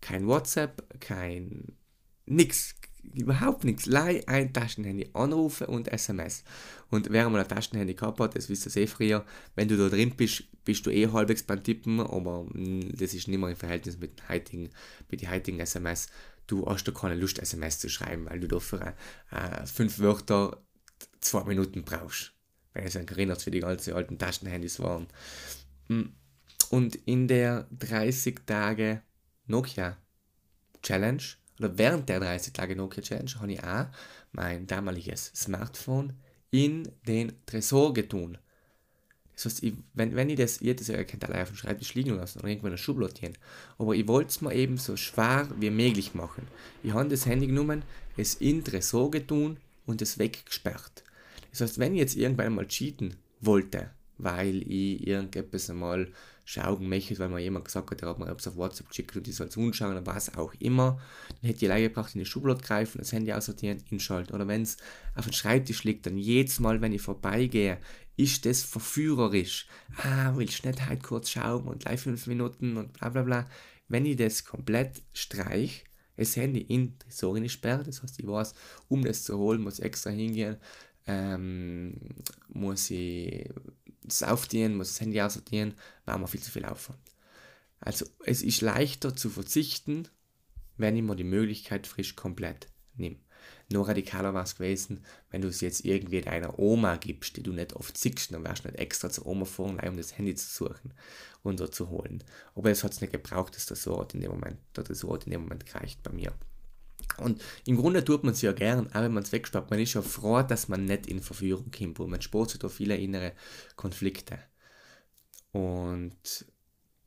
[0.00, 1.76] Kein WhatsApp, kein
[2.24, 2.74] nix,
[3.14, 3.87] überhaupt nichts.
[3.87, 6.45] Leih ein Taschenhandy, Anrufe und SMS.
[6.90, 9.88] Und wer mal ein Taschenhandy gehabt hat, das wisst ihr eh früher, wenn du da
[9.88, 13.57] drin bist, bist du eh halbwegs beim Tippen, aber mm, das ist nicht mehr im
[13.57, 14.71] Verhältnis mit den heutigen,
[15.11, 16.09] mit den heutigen SMS.
[16.47, 18.95] Du hast da keine Lust, SMS zu schreiben, weil du dafür
[19.31, 20.62] äh, fünf Wörter
[21.21, 22.33] zwei Minuten brauchst.
[22.73, 25.07] Wenn es an erinnert, wie die ganzen alten Taschenhandys waren.
[25.88, 26.03] Mm.
[26.71, 29.03] Und in der 30 Tage
[29.47, 29.97] Nokia
[30.83, 31.23] Challenge
[31.59, 33.87] oder während der 30 Tage Nokia Challenge habe ich auch
[34.33, 36.12] mein damaliges Smartphone
[36.51, 38.38] in den Tresor getun.
[39.35, 42.16] Das heißt, ich, wenn, wenn ich das jedes Jahr kennt allein auf dem Schreibtisch liegen
[42.16, 43.37] lassen oder irgendwo in der Schublade gehen,
[43.79, 46.47] aber ich wollte es mir eben so schwer wie möglich machen.
[46.83, 47.83] Ich habe das Handy genommen,
[48.16, 51.05] es in den Tresor getun und es weggesperrt.
[51.51, 56.09] Das heißt, wenn ich jetzt irgendwann mal cheaten wollte, weil ich irgendetwas einmal
[56.46, 59.26] schauen möchte, weil mir jemand gesagt hat, der hat mir etwas auf WhatsApp geschickt und
[59.26, 62.24] ich soll es anschauen oder was auch immer, dann hätte ich leider gebracht, in die
[62.24, 64.32] Schublade greifen, das Handy aussortieren, inschalten.
[64.32, 64.76] Oder wenn es
[65.16, 67.78] auf dem Schreibtisch liegt, dann jedes Mal, wenn ich vorbeigehe,
[68.16, 69.66] ist das verführerisch.
[69.96, 73.46] Ah, will ich nicht halt kurz schauen und gleich fünf Minuten und bla bla bla.
[73.88, 75.85] Wenn ich das komplett streich,
[76.16, 78.54] das Handy in die Tresor sperre, das heißt, ich weiß,
[78.88, 80.59] um das zu holen, muss ich extra hingehen,
[81.09, 81.94] ähm,
[82.48, 83.50] muss ich
[84.07, 86.99] das aufdienen, muss das Handy aussortieren, war mir viel zu viel Aufwand.
[87.81, 90.09] Also es ist leichter zu verzichten,
[90.77, 93.19] wenn ich mir die Möglichkeit frisch komplett nehme.
[93.71, 97.53] Noch radikaler war es gewesen, wenn du es jetzt irgendwie deiner Oma gibst, die du
[97.53, 100.49] nicht oft siehst, dann wärst du nicht extra zur Oma fahren, um das Handy zu
[100.49, 100.95] suchen
[101.42, 102.23] und dort zu holen.
[102.55, 105.33] Aber es hat es nicht gebraucht, dass der Sort in dem Moment, der Sort in
[105.33, 106.33] dem Moment gereicht bei mir.
[107.18, 109.70] Und im Grunde tut man es ja gern, auch wenn man es wegspart.
[109.70, 112.96] Man ist ja froh, dass man nicht in Verführung kommt, und man spart da viele
[112.96, 113.33] innere
[113.76, 114.38] Konflikte.
[115.52, 116.46] Und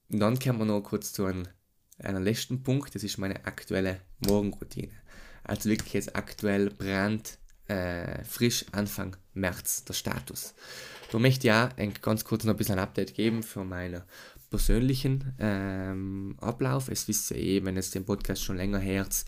[0.10, 1.48] dann kommen wir noch kurz zu einem,
[2.00, 4.93] einem letzten Punkt, das ist meine aktuelle Morgenroutine.
[5.43, 10.54] Also wirklich jetzt aktuell brand äh, frisch Anfang März der Status.
[11.12, 11.69] Da möchte ich auch
[12.02, 14.04] ganz kurz noch ein bisschen ein Update geben für meinen
[14.50, 16.89] persönlichen ähm, Ablauf.
[16.89, 19.26] Es wisst ihr eh, wenn es den Podcast schon länger hört,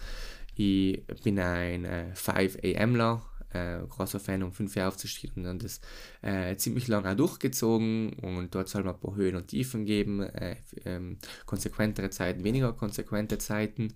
[0.56, 3.22] ich bin ein äh, 5 AMler,
[3.54, 5.82] äh, großer Fan, um 5 Uhr aufzustehen und dann das
[6.22, 10.22] äh, ziemlich lange auch durchgezogen und dort soll man ein paar Höhen und Tiefen geben,
[10.22, 13.94] äh, ähm, konsequentere Zeiten, weniger konsequente Zeiten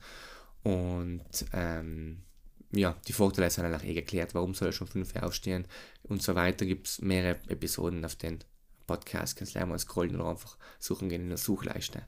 [0.64, 2.24] und ähm,
[2.72, 5.66] ja, die Vorteile sind eigentlich eh geklärt, warum soll ich schon 5 Uhr aufstehen
[6.04, 8.40] und so weiter, gibt es mehrere Episoden auf den
[8.88, 12.04] Podcast, kannst du gleich mal scrollen oder einfach suchen gehen in der Suchleiste.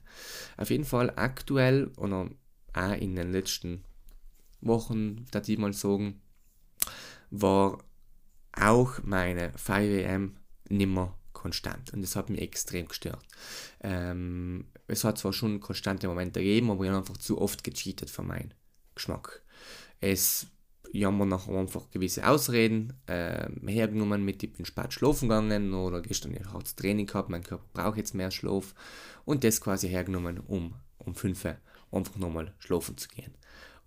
[0.56, 2.30] Auf jeden Fall aktuell oder
[2.72, 3.84] auch in den letzten
[4.60, 6.20] Wochen, da die mal sagen,
[7.30, 7.78] war
[8.52, 10.32] auch meine 5am
[10.68, 13.24] nimmer konstant und das hat mich extrem gestört.
[13.80, 18.10] Ähm, es hat zwar schon konstante Momente gegeben, aber ich habe einfach zu oft gecheatet
[18.10, 18.54] für meinen
[18.94, 19.42] Geschmack.
[20.00, 20.46] Es
[20.90, 26.34] jammern nachher einfach gewisse Ausreden äh, hergenommen mit, ich bin spät schlafen gegangen oder gestern
[26.34, 28.74] ein hartes Training gehabt, mein Körper braucht jetzt mehr Schlaf
[29.24, 30.74] und das quasi hergenommen, um
[31.08, 31.56] um 5 Uhr
[31.90, 33.32] einfach nochmal schlafen zu gehen.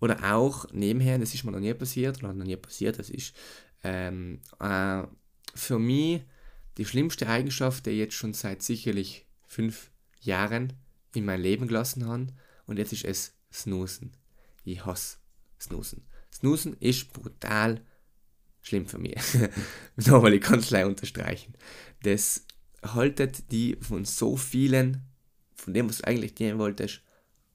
[0.02, 3.36] Oder auch nebenher, das ist mir noch nie passiert, oder noch nie passiert, das ist
[3.84, 5.04] ähm, äh,
[5.54, 6.22] für mich
[6.76, 10.72] die schlimmste Eigenschaft, die ich jetzt schon seit sicherlich fünf Jahren
[11.14, 12.26] in mein Leben gelassen habe.
[12.66, 14.16] Und jetzt ist es Snoosen.
[14.64, 15.18] Ich hasse
[15.60, 16.04] Snoosen.
[16.32, 17.80] Snoosen ist brutal
[18.60, 19.20] schlimm für mich.
[19.96, 21.54] Nochmal, ich kann es unterstreichen.
[22.02, 22.44] Das
[22.82, 25.02] haltet die von so vielen,
[25.54, 27.02] von dem, was du eigentlich nehmen wolltest,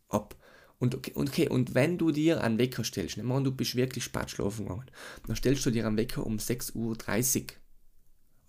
[0.08, 0.38] ab.
[0.80, 4.04] Und okay, okay, und wenn du dir einen Wecker stellst, nehmen wir du bist wirklich
[4.04, 4.92] spät schlafen gegangen,
[5.26, 7.48] dann stellst du dir einen Wecker um 6.30 Uhr.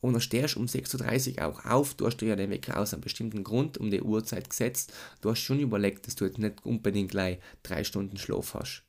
[0.01, 2.79] Und dann stehst du um 6.30 Uhr auch auf, du hast dir ja den Wecker
[2.79, 4.93] aus einem bestimmten Grund um die Uhrzeit gesetzt.
[5.21, 8.85] Du hast schon überlegt, dass du jetzt nicht unbedingt gleich drei Stunden Schlaf hast.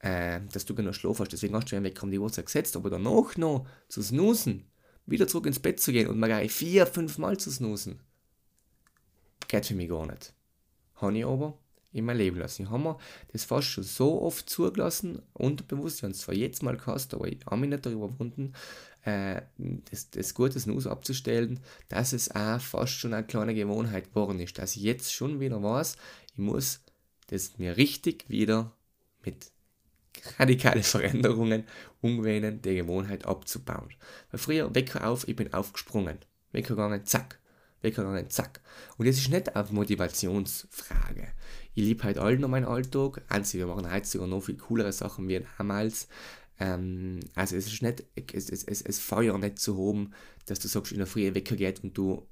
[0.00, 2.76] Äh, dass du genug Schlaf hast, deswegen hast du den Wecker um die Uhrzeit gesetzt,
[2.76, 4.64] aber danach noch zu snoosen,
[5.06, 8.00] wieder zurück ins Bett zu gehen und mal gleich vier, fünf Mal zu snoosen,
[9.48, 10.34] geht für mich gar nicht.
[10.96, 11.58] Ich aber
[11.94, 12.64] in mein Leben lassen.
[12.64, 12.98] Ich habe mir
[13.32, 17.38] das fast schon so oft zugelassen, unterbewusst, habe es zwar jetzt mal gehasst, aber ich
[17.46, 18.52] habe mich nicht darüber überwunden,
[19.04, 19.42] äh,
[19.90, 24.58] das, das gute Snooze abzustellen, dass es auch fast schon eine kleine Gewohnheit geworden ist,
[24.58, 25.96] dass ich jetzt schon wieder weiß,
[26.32, 26.80] ich muss
[27.28, 28.72] das mir richtig wieder
[29.24, 29.52] mit
[30.38, 31.64] radikalen Veränderungen
[32.00, 33.88] umgewöhnen, die Gewohnheit abzubauen.
[34.30, 36.18] Weil früher, Wecker auf, ich bin aufgesprungen.
[36.52, 37.38] Wecker gegangen, zack.
[37.84, 38.60] Wecker gegangen, zack.
[38.96, 41.28] Und das ist nicht eine Motivationsfrage.
[41.74, 43.22] Ich liebe halt allen noch meinen Alltag.
[43.28, 46.08] Einzig, wir machen heute sogar noch viel coolere Sachen wie damals.
[46.58, 50.12] Ähm, also es ist nicht, es, es, es, es Feuer nicht zu hoben,
[50.46, 52.26] dass du sagst, in der Früh Wecker geht und du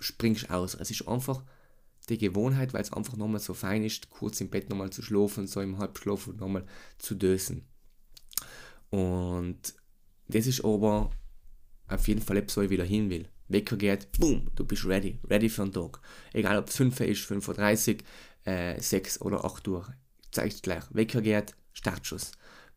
[0.00, 0.74] springst aus.
[0.74, 1.42] Es ist einfach
[2.08, 5.46] die Gewohnheit, weil es einfach nochmal so fein ist, kurz im Bett nochmal zu schlafen,
[5.46, 6.64] so im Halbschlaf und nochmal
[6.98, 7.66] zu dösen.
[8.90, 9.74] Und
[10.28, 11.10] das ist aber
[11.88, 13.28] auf jeden Fall etwas, wo ich wieder hin will.
[13.48, 16.00] Wecker geht, boom, du bist ready, ready für den Tag.
[16.32, 19.86] Egal ob es 5 ist, 5.30 Uhr, äh, 6 oder 8 Uhr.
[20.30, 20.84] Zeigt gleich.
[20.90, 22.32] Wecker geht, Startschuss.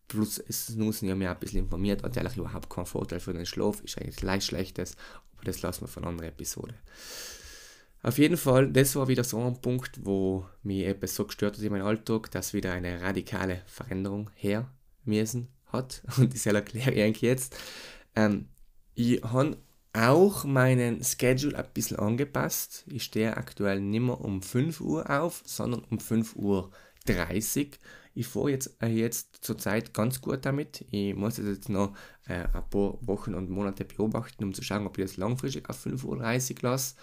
[0.07, 3.45] Plus es Snoosen ja mir ein bisschen informiert, hat eigentlich überhaupt keinen Vorteil für den
[3.45, 4.95] Schlaf, ist eigentlich leicht schlechtes,
[5.33, 6.75] aber das lassen wir von einer anderen Episode.
[8.03, 11.63] Auf jeden Fall, das war wieder so ein Punkt, wo mich etwas so gestört hat
[11.63, 14.71] in meinem Alltag, dass wieder eine radikale Veränderung her
[15.05, 16.01] müssen hat.
[16.17, 17.55] Und das erkläre ich eigentlich jetzt.
[18.15, 18.47] Ähm,
[18.95, 19.57] ich habe
[19.93, 22.85] auch meinen Schedule ein bisschen angepasst.
[22.87, 26.71] Ich stehe aktuell nicht mehr um 5 Uhr auf, sondern um 5 Uhr
[27.05, 27.77] 30.
[28.13, 30.85] Ich fahre jetzt, äh, jetzt zurzeit ganz gut damit.
[30.91, 31.95] Ich muss jetzt noch
[32.27, 35.85] äh, ein paar Wochen und Monate beobachten, um zu schauen, ob ich das langfristig auf
[35.85, 36.95] 5.30 Uhr lasse,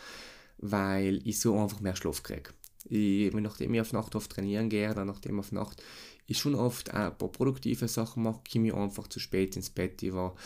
[0.58, 2.50] weil ich so einfach mehr Schlaf kriege.
[2.90, 5.82] Nachdem ich auf Nacht oft trainieren gehe oder nachdem ich auf Nacht
[6.26, 10.02] ich schon oft ein paar produktive Sachen mache, komme ich einfach zu spät ins Bett.
[10.02, 10.36] Ich war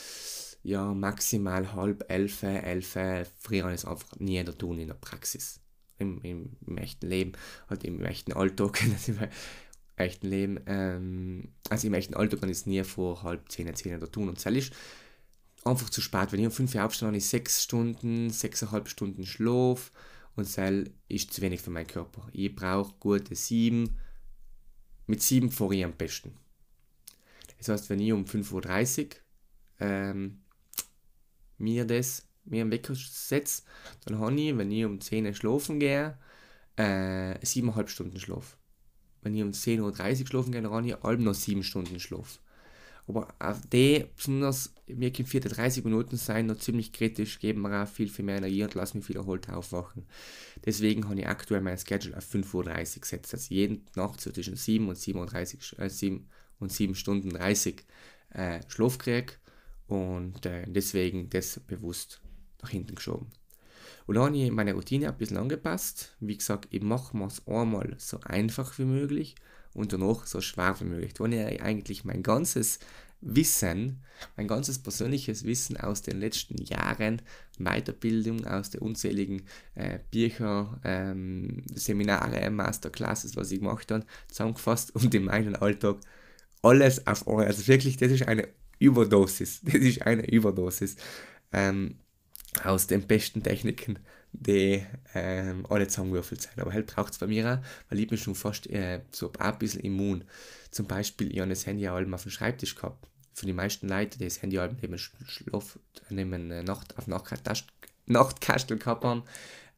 [0.63, 2.97] ja, maximal halb elf, elf,
[3.39, 5.61] früher es einfach nie da tun in der Praxis.
[5.99, 7.33] Im, im, im echten Leben,
[7.69, 9.19] halt im echten Alltag, im
[9.97, 14.01] echten Leben, ähm, also im echten Alltag kann ich es nie vor halb zehn, zehn
[14.01, 14.29] da tun.
[14.29, 14.73] Und das ist
[15.65, 16.33] einfach zu spät.
[16.33, 19.93] Wenn ich um 5 Uhr aufstehe, habe ich 6 Stunden, 6,5 Stunden Schlaf
[20.35, 22.29] und das ist zu wenig für meinen Körper.
[22.33, 23.97] Ich brauche gute 7.
[25.07, 26.35] Mit 7 fahre ich am besten.
[27.59, 29.11] Das heißt, wenn ich um 5.30 Uhr
[29.81, 30.42] ähm,
[31.63, 33.63] mir das mir einen Wecker setze,
[34.05, 36.17] dann habe ich, wenn ich um 10 Uhr schlafen gehe,
[36.77, 38.57] äh, 7,5 Stunden Schlaf.
[39.23, 42.41] Wenn ich um 10.30 Uhr schlafen gehe, dann habe ich noch 7 Stunden Schlaf.
[43.07, 47.89] Aber auf die, besonders wirklich 4 30 Minuten sein, noch ziemlich kritisch, geben mir auch
[47.89, 50.07] viel, viel mehr Energie und lassen mich viel erholt aufwachen.
[50.65, 54.31] Deswegen habe ich aktuell mein Schedule auf 5.30 Uhr gesetzt, dass ich jeden Nacht so
[54.31, 56.29] zwischen 7 und 37, äh, 7
[56.61, 57.85] und 7 Stunden 30
[58.31, 59.35] äh, Schlaf kriege
[59.87, 62.21] und äh, deswegen das bewusst
[62.63, 63.27] nach hinten geschoben.
[64.07, 66.17] Und dann habe ich meine Routine ein bisschen angepasst.
[66.21, 69.37] Wie gesagt, ich mache es einmal so einfach wie möglich
[69.75, 71.15] und danach so schwer wie möglich.
[71.15, 72.79] Da habe ich eigentlich mein ganzes
[73.21, 74.03] Wissen,
[74.37, 77.23] mein ganzes persönliches Wissen aus den letzten Jahren,
[77.59, 79.43] Weiterbildung aus den unzähligen
[79.77, 85.99] äh, Bücher, ähm, Seminare, Masterclasses, was ich gemacht habe, zusammengefasst und in meinen Alltag
[86.63, 87.47] alles auf einmal.
[87.47, 88.49] Also wirklich, das ist eine
[88.83, 89.61] Überdosis.
[89.65, 90.97] Das ist eine Überdosis.
[91.53, 91.97] Ähm,
[92.65, 93.99] aus den besten Techniken,
[94.33, 96.59] die ähm, alle zusammengewürfelt sind.
[96.59, 99.59] Aber halt braucht es bei mir auch, weil ich bin schon fast äh, so ein
[99.59, 100.25] bisschen immun.
[100.71, 103.09] Zum Beispiel, ich habe das Handy auf dem Schreibtisch gehabt.
[103.35, 104.69] Für die meisten Leute, die das Handy auch
[106.11, 109.23] neben, äh, Nacht, auf Nachtkastel gehabt haben,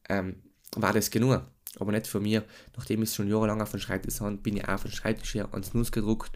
[0.08, 0.36] ähm,
[0.76, 1.42] war das genug.
[1.78, 2.40] Aber nicht für mich.
[2.76, 5.48] Nachdem ich schon jahrelang auf dem Schreibtisch habe, bin ich auch auf den Schreibtisch her
[5.52, 6.30] ans Nuss gedruckt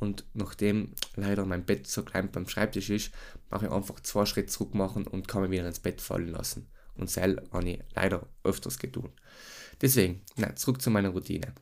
[0.00, 3.12] und nachdem leider mein Bett so klein beim Schreibtisch ist,
[3.50, 6.68] mache ich einfach zwei Schritte zurück machen und kann mich wieder ins Bett fallen lassen.
[6.94, 9.10] Und das habe ich leider öfters getan.
[9.80, 11.54] Deswegen, na, zurück zu meiner Routine.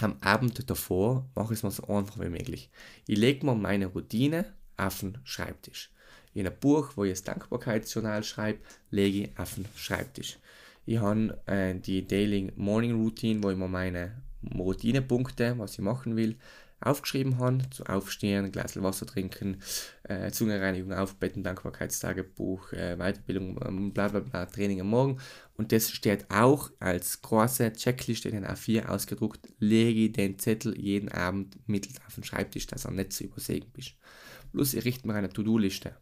[0.00, 2.70] Am Abend davor mache ich es mir so einfach wie möglich.
[3.06, 5.92] Ich lege mir meine Routine auf den Schreibtisch.
[6.32, 10.38] In einem Buch, wo ich das Dankbarkeitsjournal schreibe, lege ich auf den Schreibtisch.
[10.86, 14.22] Ich habe äh, die Daily Morning Routine, wo ich mir meine
[14.54, 16.36] Routinepunkte, was ich machen will,
[16.80, 19.58] aufgeschrieben haben, zu Aufstehen, ein Glas Wasser trinken,
[20.04, 25.18] äh, Zungenreinigung, Aufbetten, Dankbarkeitstagebuch, äh, Weiterbildung, ähm, bla bla bla, Training am Morgen.
[25.54, 29.48] Und das steht auch als große Checkliste in A4 ausgedruckt.
[29.58, 33.94] Lege den Zettel jeden Abend mittel auf den Schreibtisch, dass er nicht zu übersehen bist.
[34.52, 35.94] Plus, ich richte mir eine To-Do-Liste.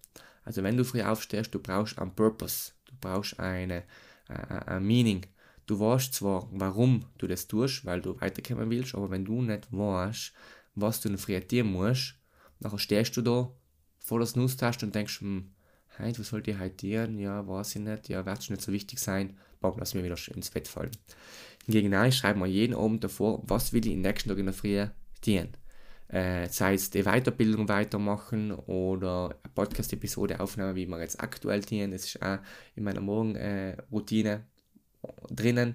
[0.45, 3.85] Also, wenn du früh aufstehst, du brauchst einen Purpose, du brauchst eine,
[4.29, 4.35] äh,
[4.67, 5.27] ein Meaning.
[5.67, 9.71] Du weißt zwar, warum du das tust, weil du weiterkommen willst, aber wenn du nicht
[9.71, 10.33] weißt,
[10.81, 12.15] was du in früh tun musst.
[12.61, 13.53] Nachher stehst du da
[13.99, 15.51] vor der Snooze-Taste und denkst, hm,
[15.99, 17.19] heute, was soll ich heute tun?
[17.19, 18.09] Ja, weiß ich nicht.
[18.09, 19.37] Ja, wird schon nicht so wichtig sein.
[19.61, 20.91] Bam, lass mir wieder ins Bett fallen.
[21.67, 24.47] Hingegen nein, ich schreibe mir jeden Abend davor, was will ich den nächsten Tag in
[24.47, 24.87] der Früh
[25.21, 25.49] tun.
[26.09, 31.91] Äh, sei es die Weiterbildung weitermachen oder eine Podcast-Episode aufnehmen, wie wir jetzt aktuell tun.
[31.91, 32.39] Das ist auch
[32.75, 34.47] in meiner Morgenroutine
[35.31, 35.75] drinnen.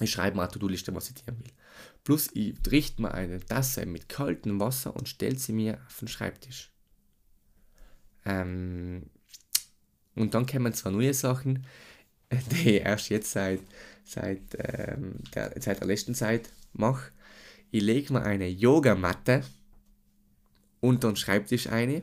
[0.00, 1.52] Ich schreibe mir eine To-Do-Liste, was ich tun will.
[2.10, 6.08] Plus ich richte mir eine Tasse mit kaltem Wasser und stelle sie mir auf den
[6.08, 6.72] Schreibtisch.
[8.24, 9.04] Ähm,
[10.16, 11.64] und dann kommen zwar neue Sachen,
[12.50, 13.60] die ich erst jetzt seit,
[14.02, 17.12] seit, ähm, der, seit der letzten Zeit mache.
[17.70, 19.44] Ich lege mir eine Yogamatte
[20.80, 22.02] unter den Schreibtisch ein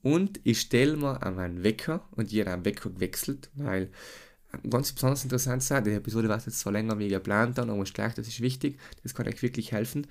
[0.00, 3.90] und ich stelle mir an meinen Wecker und einen Wecker gewechselt, weil
[4.68, 5.84] ganz besonders interessant sein.
[5.84, 8.78] Die Episode war jetzt zwar länger wie geplant, dann, aber gleich, das ist wichtig.
[9.02, 10.06] Das kann euch wirklich helfen.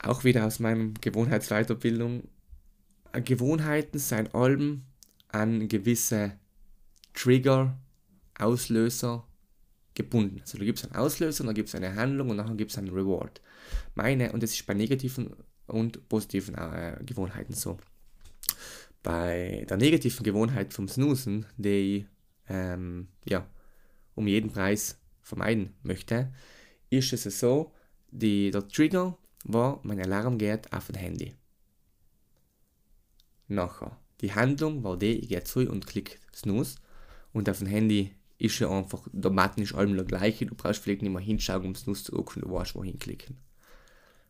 [0.00, 2.28] Auch wieder aus meinem Gewohnheitsweiterbildung.
[3.24, 4.84] Gewohnheiten sind Alben
[5.28, 6.32] an gewisse
[7.14, 7.76] Trigger,
[8.38, 9.26] Auslöser
[9.94, 10.40] gebunden.
[10.40, 12.78] Also da gibt es einen Auslöser, dann gibt es eine Handlung und nachher gibt es
[12.78, 13.40] einen Reward.
[13.94, 15.34] Meine, und das ist bei negativen
[15.66, 17.78] und positiven äh, Gewohnheiten so.
[19.02, 22.06] Bei der negativen Gewohnheit vom Snoosen, die
[22.48, 23.46] ähm, ja,
[24.14, 26.32] um jeden Preis vermeiden möchte,
[26.90, 27.72] ist es so,
[28.10, 31.34] die, der Trigger war, mein Alarm geht auf ein Handy.
[33.46, 36.76] Nachher, die Handlung war die, ich gehe zu und klicke Snooze
[37.32, 40.82] und auf dem Handy ist ja einfach, der Button ist allem der gleiche, du brauchst
[40.82, 43.38] vielleicht nicht mehr hinschauen, um Snooze zu drücken, du weißt, wohin klicken.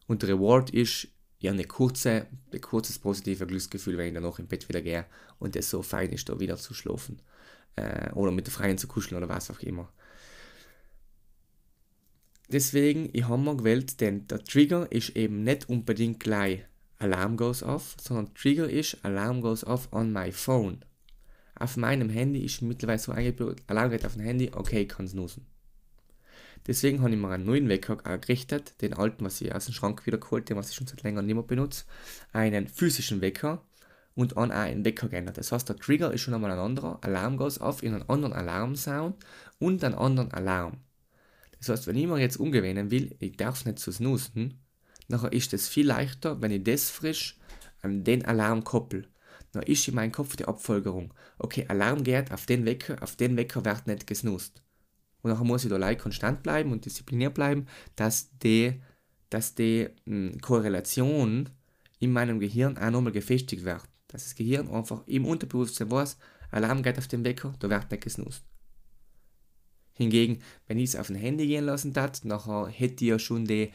[0.07, 1.09] Und der Reward ist
[1.41, 5.07] ja eine kurze, ein kurzes positives Glücksgefühl, wenn ich danach im Bett wieder gehe
[5.39, 7.21] und es so fein ist, da wieder zu schlafen
[7.77, 9.93] äh, oder mit der Freien zu kuscheln oder was auch immer.
[12.51, 16.65] Deswegen, ich habe mir gewählt, denn der Trigger ist eben nicht unbedingt gleich
[16.99, 20.85] Alarm goes off, sondern Trigger ist Alarm goes off on my phone.
[21.55, 25.47] Auf meinem Handy ist mittlerweile so eingebaut, Alarm geht auf dem Handy, okay, kann snoosen.
[26.67, 30.07] Deswegen habe ich mir einen neuen Wecker gerichtet, den alten, was ich aus dem Schrank
[30.07, 31.85] wieder geholt, den was ich schon seit längerem nicht mehr benutze,
[32.33, 33.63] einen physischen Wecker
[34.19, 35.39] und an einen Wecker geändert.
[35.39, 38.33] Das heißt, der Trigger ist schon einmal ein anderer, Alarm goes auf in einen anderen
[38.33, 39.15] Alarmsound
[39.61, 40.79] und einen anderen Alarm.
[41.61, 44.61] Das heißt, wenn ich mir jetzt umgewöhnen will, ich darf nicht zu snoosen,
[45.07, 47.39] nachher ist es viel leichter, wenn ich das frisch
[47.81, 49.07] an den Alarm koppel.
[49.53, 51.15] Dann ist in meinem Kopf die Abfolgerung.
[51.39, 54.65] Okay, Alarm geht auf den Wecker, auf den Wecker wird nicht gesnoost.
[55.23, 58.83] Und nachher muss ich da leicht konstant bleiben und diszipliniert bleiben, dass die,
[59.31, 61.51] dass die mh, hm, Korrelation
[62.01, 63.85] in meinem Gehirn auch nochmal gefestigt wird.
[64.09, 66.19] Dass das Gehirn einfach im Unterbewusstsein weiß,
[66.51, 68.43] Alarm geht auf den Wecker, da wird nicht gesnoost.
[69.95, 73.45] Hingegen, wenn ich es auf ein Handy gehen lassen tat, nachher hätte ich ja schon
[73.45, 73.73] die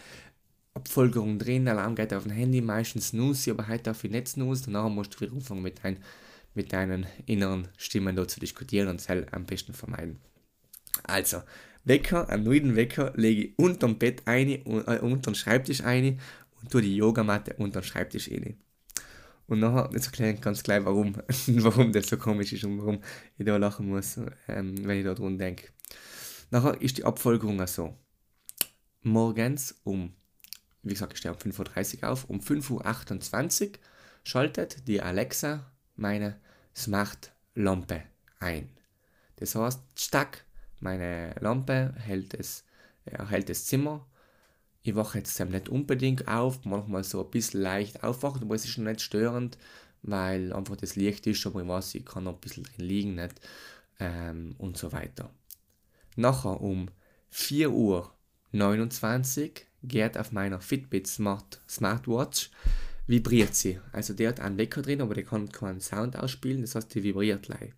[0.73, 4.65] Abfolgerung drin, Alarm geht auf dem Handy, meistens snooze aber heute darf ich nicht snooze,
[4.65, 5.97] danach musst du wieder anfangen mit, dein,
[6.55, 10.19] mit deinen inneren Stimmen da zu diskutieren und es am besten vermeiden.
[11.03, 11.43] Also,
[11.83, 16.19] Wecker, einen neuen Wecker lege ich unter dem Bett ein, äh, unter den Schreibtisch ein
[16.61, 18.57] und tue die Yogamatte unter den Schreibtisch rein.
[19.47, 21.15] Und nachher, jetzt erkläre ich ganz gleich, warum,
[21.47, 23.01] warum das so komisch ist und warum
[23.37, 24.17] ich da lachen muss,
[24.47, 25.67] ähm, wenn ich da dran denke.
[26.49, 27.97] Nachher ist die Abfolgerung so.
[29.01, 30.13] Morgens um,
[30.81, 33.79] wie gesagt, ich stehe um 5.30 Uhr auf, um 5.28 Uhr
[34.23, 36.39] schaltet die Alexa meine
[36.75, 38.03] Smart-Lampe
[38.39, 38.69] ein.
[39.37, 40.45] Das heißt, stack,
[40.79, 42.63] meine Lampe hält es,
[43.05, 44.05] erhält das Zimmer.
[44.83, 48.71] Ich wache jetzt nicht unbedingt auf, manchmal so ein bisschen leicht aufwachen, aber es ist
[48.71, 49.57] schon nicht störend,
[50.01, 53.15] weil einfach das Licht ist, aber ich weiß, ich kann noch ein bisschen drin liegen
[53.15, 53.39] nicht,
[53.99, 55.29] ähm, und so weiter.
[56.17, 56.89] Nachher um
[57.29, 58.13] 4 Uhr
[58.51, 62.51] 29 geht auf meiner Fitbit Smart, Smartwatch
[63.07, 63.79] vibriert sie.
[63.91, 67.03] Also der hat einen Wecker drin, aber der kann keinen Sound ausspielen, das heißt, die
[67.03, 67.71] vibriert gleich.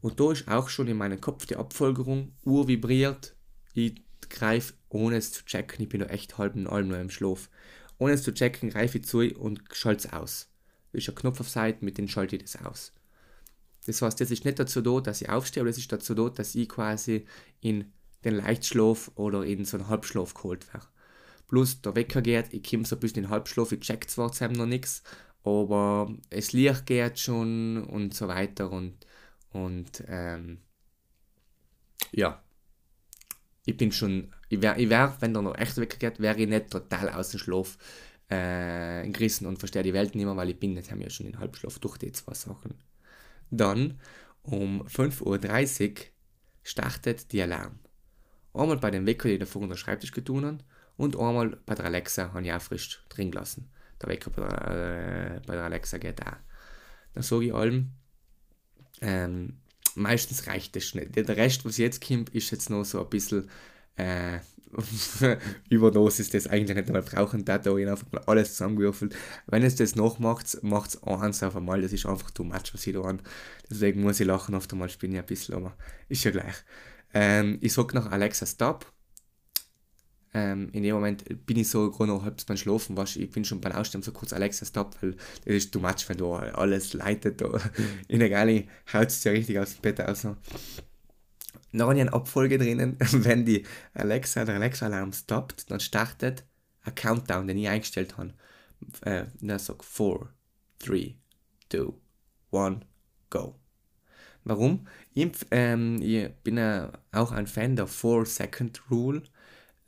[0.00, 3.34] Und da ist auch schon in meinem Kopf die Abfolgerung, Uhr vibriert,
[3.74, 7.10] ich greife, ohne es zu checken, ich bin noch echt halb in allem nur im
[7.10, 7.50] Schlaf.
[7.98, 10.48] Ohne es zu checken, greife ich zu und schalte es aus.
[10.92, 12.92] Ist ein Knopf auf Seite, mit dem schalte ich das aus.
[13.86, 16.28] Das heißt, das ist nicht dazu da, dass ich aufstehe, aber das ist dazu da,
[16.28, 17.26] dass ich quasi
[17.60, 17.92] in
[18.24, 20.86] den Leichtschlaf oder in so einen Halbschlaf geholt werde.
[21.48, 24.32] Plus der Wecker geht, ich komme so ein bisschen in den Halbschlaf, ich check zwar
[24.32, 25.02] zusammen noch nichts,
[25.42, 29.06] aber es Licht geht schon und so weiter und
[29.52, 30.58] und ähm,
[32.12, 32.42] ja,
[33.70, 37.08] ich bin schon, ich wäre, wär, wenn da noch echt weggeht, wäre ich nicht total
[37.10, 37.78] aus dem Schlaf
[38.28, 41.26] äh, gerissen und verstehe die Welt nicht mehr, weil ich bin jetzt haben ja schon
[41.26, 42.74] in Halbschlaf durch die zwei Sachen.
[43.50, 44.00] Dann
[44.42, 45.96] um 5.30 Uhr
[46.62, 47.78] startet die Alarm.
[48.52, 50.58] Einmal bei dem Wecker, den ich davor unter den Schreibtisch getan habe,
[50.96, 53.70] und einmal bei der Alexa habe ich auch frisch drin gelassen.
[54.02, 56.36] Der Wecker bei der, äh, bei der Alexa geht auch.
[57.14, 57.92] Dann sage ich allem,
[59.00, 59.59] ähm,
[59.94, 61.16] meistens reicht das nicht.
[61.16, 63.48] Der Rest, was jetzt kommt, ist jetzt noch so ein bisschen
[63.96, 64.38] äh,
[65.68, 69.16] Überdosis, das eigentlich nicht einmal brauchen, da da einfach mal alles zusammengewürfelt.
[69.46, 72.72] Wenn es das noch macht, macht es eins auf einmal, das ist einfach too much,
[72.72, 73.20] was ich da an.
[73.68, 75.76] Deswegen muss ich lachen, oft einmal bin ich ein bisschen, aber
[76.08, 76.54] ist ja gleich.
[77.12, 78.86] Ähm, ich sage nach Alexa Stop
[80.32, 83.44] ähm, in dem Moment bin ich so gerade noch halb beim Schlafen, weißt, ich bin
[83.44, 86.92] schon beim Ausstehen so kurz Alexa stopp, weil das ist too much, wenn du alles
[86.92, 87.50] leitet, da
[88.08, 90.22] in der Gali haut es ja richtig aus dem Bett aus.
[90.22, 90.36] Dann
[91.82, 93.64] habe ich eine Abfolge drinnen, wenn die
[93.94, 96.44] Alexa, der Alexa-Alarm stoppt, dann startet
[96.82, 98.34] ein Countdown, den ich eingestellt habe.
[99.02, 100.28] Äh, dann sagt 4,
[100.78, 101.16] 3,
[101.70, 101.92] 2,
[102.52, 102.80] 1,
[103.30, 103.56] go.
[104.44, 104.86] Warum?
[105.12, 109.22] Ich, ähm, ich bin äh, auch ein Fan der 4-Second-Rule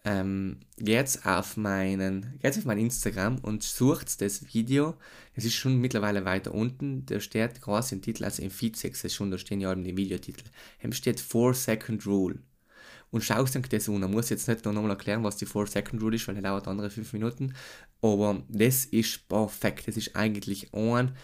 [0.05, 4.97] ähm, geht auf meinen, geht auf mein Instagram und sucht das Video.
[5.35, 7.07] Es ist schon mittlerweile weiter unten.
[7.07, 10.45] Da steht quasi im Titel, also im Feed-Section, da stehen ja eben die Videotitel.
[10.79, 12.39] Hier steht 4 Second Rule.
[13.11, 14.03] Und schaust dann das an.
[14.03, 16.45] Ich muss jetzt nicht noch nochmal erklären, was die 4 Second Rule ist, weil das
[16.45, 17.55] dauert andere 5 Minuten.
[18.01, 19.87] Aber das ist perfekt.
[19.87, 21.15] Das ist eigentlich ein,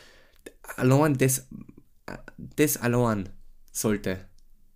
[0.76, 1.48] allein das,
[2.36, 3.30] das allein
[3.72, 4.20] sollte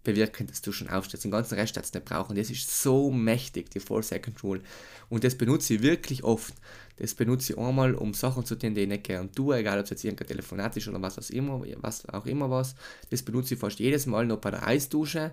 [0.04, 1.24] bewirken, dass du schon aufstehst.
[1.24, 2.36] Den ganzen Rest hat es nicht brauchen.
[2.36, 4.60] Das ist so mächtig, die 4-Second Rule.
[5.08, 6.54] Und das benutze ich wirklich oft.
[6.96, 9.84] Das benutze ich einmal, um Sachen zu tun, die ich nicht gerne tue, egal ob
[9.84, 12.74] es jetzt irgendein Telefonat ist oder was, was, immer, was auch immer was.
[13.10, 15.32] Das benutze ich fast jedes Mal noch bei der Eisdusche.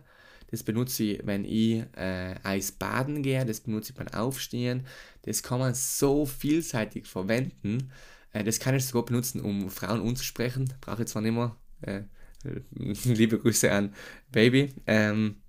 [0.52, 3.46] Das benutze ich, wenn ich äh, Eis baden gehe.
[3.46, 4.86] Das benutze ich beim Aufstehen.
[5.24, 7.92] Das kann man so vielseitig verwenden.
[8.34, 10.74] Äh, das kann ich sogar benutzen, um Frauen anzusprechen.
[10.82, 11.56] Brauche ich zwar nicht mehr.
[11.82, 12.02] Äh,
[13.04, 13.94] Liebe Grüße an
[14.32, 14.74] Baby.
[14.86, 15.42] Ähm,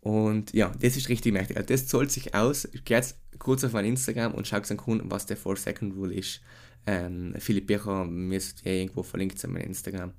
[0.00, 1.56] und ja, das ist richtig mächtig.
[1.56, 2.68] Also das zahlt sich aus.
[2.72, 6.40] Geht jetzt kurz auf mein Instagram und schaut dann an, was der 4-Second Rule ist.
[6.86, 10.12] Ähm, Philipp Bircher müsst ihr irgendwo verlinkt sein, mein Instagram.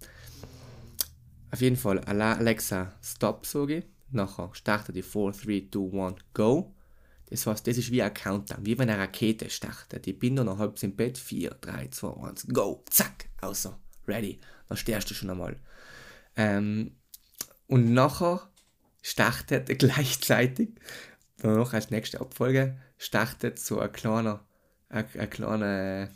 [1.51, 3.85] Auf jeden Fall, Alexa, Stop, sage ich.
[4.11, 6.75] Nachher startet die 4, 3, 2, 1, Go.
[7.29, 10.07] Das heißt, das ist wie ein Countdown, wie wenn eine Rakete startet.
[10.07, 14.39] Ich bin dann halb im Bett, 4, 3, 2, 1, go, zack, außer, ready.
[14.69, 15.57] Dann stehst du schon einmal.
[16.35, 16.95] Ähm,
[17.67, 18.47] und nachher
[19.01, 20.69] startet gleichzeitig,
[21.41, 24.45] noch als nächste Abfolge, startet so ein kleiner,
[24.89, 26.09] ein, ein kleiner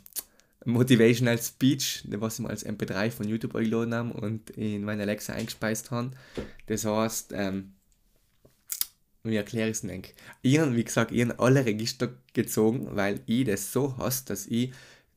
[0.66, 5.34] Motivational Speech, was ich mal als MP3 von YouTube eingeladen habe und in meine Alexa
[5.34, 6.12] eingespeist habe.
[6.68, 7.74] Das heißt, ähm,
[9.24, 10.04] wie erkläre ich es denn?
[10.41, 14.74] Ich wie gesagt, ich habe alle Register gezogen, weil ich das so hasse, dass ich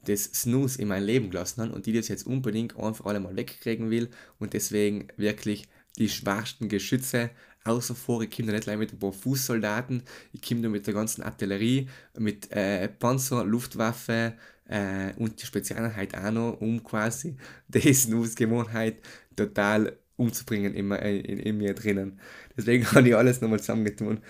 [0.09, 3.37] das Snooze in mein Leben gelassen habe und die das jetzt unbedingt einfach alle mal
[3.37, 7.31] wegkriegen will und deswegen wirklich die schwachsten Geschütze
[7.65, 10.03] außer vor, ich komme da nicht gleich mit ein paar Fußsoldaten,
[10.33, 11.89] ich komme da mit der ganzen Artillerie,
[12.19, 14.35] mit äh, Panzer, Luftwaffe
[14.69, 17.37] äh, und die Spezialeinheit auch noch, um quasi
[17.69, 18.97] die Snooze-Gewohnheit
[19.35, 22.21] total umzubringen in, in, in, mir drinnen.
[22.57, 24.21] Deswegen habe ich alles nochmal zusammengetan.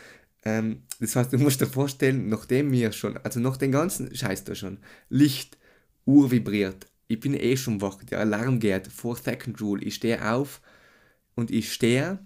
[0.44, 4.44] Ähm, das heißt, du musst dir vorstellen, nachdem mir schon, also nach dem ganzen Scheiß
[4.44, 5.58] da schon, Licht,
[6.06, 10.32] Uhr vibriert, ich bin eh schon wach, der Alarm geht, vor Second Rule, ich stehe
[10.32, 10.60] auf
[11.34, 12.18] und ich stehe,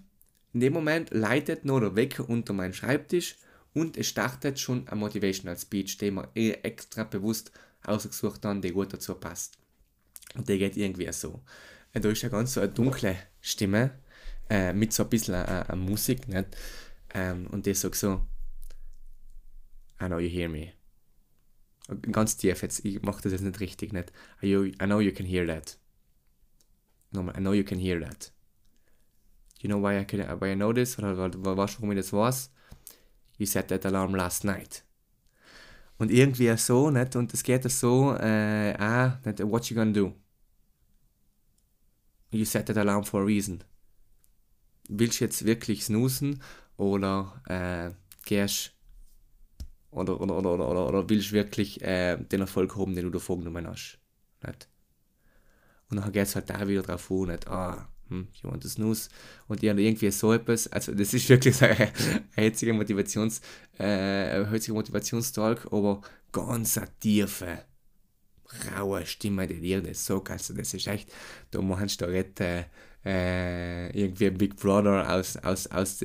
[0.53, 3.37] in dem Moment leitet noch der Wecker unter meinen Schreibtisch
[3.73, 7.51] und es startet schon ein Motivational Speech, den wir eh extra bewusst
[7.83, 9.57] ausgesucht haben, der gut dazu passt.
[10.35, 11.41] Und der geht irgendwie so.
[11.93, 13.91] Da ist ja ganz so eine dunkle Stimme
[14.49, 16.47] äh, mit so ein bisschen äh, äh, Musik, nicht?
[17.13, 18.25] Ähm, und der sagt so,
[20.01, 20.73] I know you hear me.
[22.11, 24.11] Ganz tief jetzt, ich mache das jetzt nicht richtig, nicht?
[24.41, 25.77] I, I know you can hear that.
[27.11, 28.31] Nochmal, I know you can hear that.
[29.61, 30.97] You know why I, can, why I know this?
[30.97, 32.49] Oder weißt du, warum ich das weiß?
[33.37, 34.83] You set that alarm last night.
[35.97, 37.15] Und irgendwie so, nicht?
[37.15, 40.13] Und es geht so, äh, ah, nicht, what you gonna do?
[42.31, 43.63] You set that alarm for a reason.
[44.87, 46.41] Willst du jetzt wirklich snoosen
[46.77, 47.91] oder äh,
[48.25, 48.73] gehst
[49.91, 53.11] oder, oder, oder, oder, oder, oder willst du wirklich äh, den Erfolg haben, den du
[53.11, 53.99] da vorgenommen hast?
[54.45, 54.67] Nicht?
[55.89, 58.69] Und dann geht es halt da wieder drauf an, nicht, ah, hm, you want to
[58.69, 59.09] snooze?
[59.47, 61.91] Und ja, irgendwie so etwas, also das ist wirklich so ein
[62.35, 63.41] einziger Motivations,
[63.77, 64.39] äh,
[64.71, 67.65] Motivationstalk, aber ganz eine tiefe,
[68.75, 71.11] raue Stimme, die dir das sagt, also das ist echt,
[71.51, 72.65] da machst du da
[73.03, 76.03] äh, irgendwie ein Big Brother aus, aus, aus,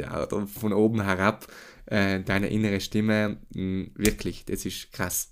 [0.55, 1.47] von oben herab,
[1.87, 5.31] äh, deine innere Stimme, mh, hm, wirklich, das ist krass.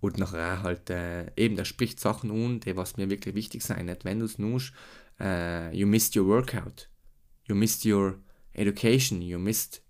[0.00, 3.86] Und nachher halt, äh, eben, da spricht Sachen an, die was mir wirklich wichtig sind,
[3.86, 4.72] nicht wenn du es nust,
[5.20, 6.88] uh, you missed your workout,
[7.46, 8.18] you missed your
[8.54, 9.82] education, you missed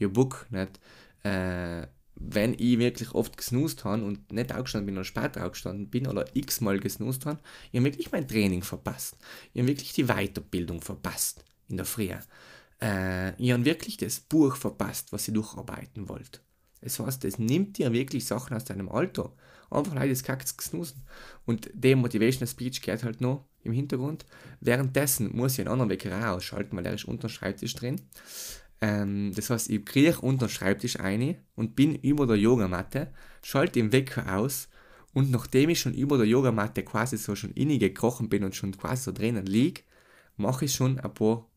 [0.00, 0.80] your book, nicht?
[1.24, 1.86] Uh,
[2.20, 6.24] wenn ich wirklich oft gesnoost habe und nicht aufgestanden bin oder später aufgestanden bin oder
[6.34, 7.40] x-mal gesnoost habe,
[7.72, 9.16] ich habe wirklich mein Training verpasst.
[9.54, 12.10] Ich habe wirklich die Weiterbildung verpasst in der Früh.
[12.80, 16.40] Äh, habe wirklich das Buch verpasst, was ich durcharbeiten wollte.
[16.80, 19.32] Das heißt, es nimmt dir wirklich Sachen aus deinem Alter.
[19.70, 21.02] Einfach leider das Kacks gesnussen.
[21.44, 24.24] Und der Motivational Speech geht halt noch im Hintergrund.
[24.60, 28.00] Währenddessen muss ich einen anderen Wecker ausschalten, weil der ist unter dem Schreibtisch drin.
[28.80, 33.12] Ähm, das heißt, ich kriege unter den Schreibtisch eine und bin über der Yogamatte,
[33.42, 34.68] schalte den Wecker aus
[35.12, 38.76] und nachdem ich schon über der Yogamatte quasi so schon innig gekrochen bin und schon
[38.76, 39.82] quasi so drinnen liege,
[40.36, 41.49] mache ich schon ein paar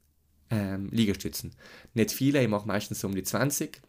[0.54, 1.52] ähm, Liegestützen.
[1.94, 3.82] Nicht viele, ich mache meistens so um die 20,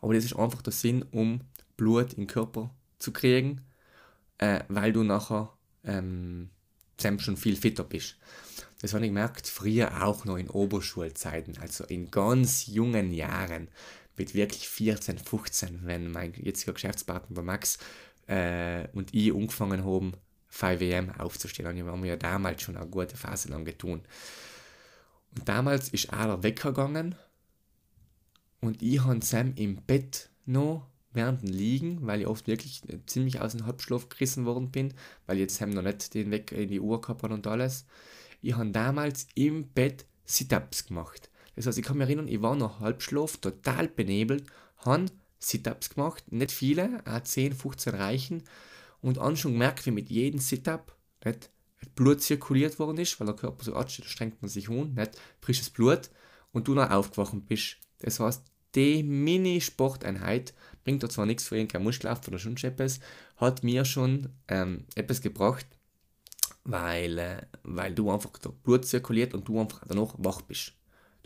[0.00, 1.40] aber das ist einfach der Sinn, um
[1.76, 3.60] Blut im Körper zu kriegen,
[4.38, 5.52] äh, weil du nachher
[5.84, 6.50] ähm,
[7.18, 8.16] schon viel fitter bist.
[8.80, 13.68] Das habe ich gemerkt, früher auch noch in Oberschulzeiten, also in ganz jungen Jahren,
[14.16, 17.78] mit wirklich 14, 15, wenn mein jetziger Geschäftspartner der Max
[18.26, 20.12] äh, und ich angefangen haben,
[20.52, 21.78] 5WM aufzustellen.
[21.78, 24.02] Und wir haben ja damals schon eine gute Phase lang getan.
[25.36, 27.14] Und damals ist auch der Wecker gegangen
[28.60, 33.40] und ich habe Sam im Bett noch während dem Liegen, weil ich oft wirklich ziemlich
[33.40, 34.94] aus dem Halbschlaf gerissen worden bin,
[35.26, 37.86] weil jetzt Sam noch nicht den Wecker in die Uhr gehabt und alles.
[38.40, 41.30] Ich habe damals im Bett Sit-Ups gemacht.
[41.56, 44.44] Das heißt, ich kann mich erinnern, ich war noch Halbschlaf, total benebelt,
[44.78, 45.06] habe
[45.38, 48.42] Sit-Ups gemacht, nicht viele, auch 10, 15 reichen
[49.00, 50.96] und dann schon gemerkt, wie mit jedem Sit-Up
[51.94, 55.70] Blut zirkuliert worden ist, weil der Körper so da strengt man sich um, nicht frisches
[55.70, 56.10] Blut
[56.52, 57.76] und du noch aufgewacht bist.
[58.00, 58.42] Das heißt,
[58.74, 60.54] die Mini-Sporteinheit
[60.84, 63.00] bringt da zwar nichts für ihn, kein Muskelaufbau oder sonst etwas,
[63.36, 65.66] hat mir schon ähm, etwas gebracht,
[66.64, 70.77] weil, äh, weil du einfach der Blut zirkuliert und du einfach danach wach bist.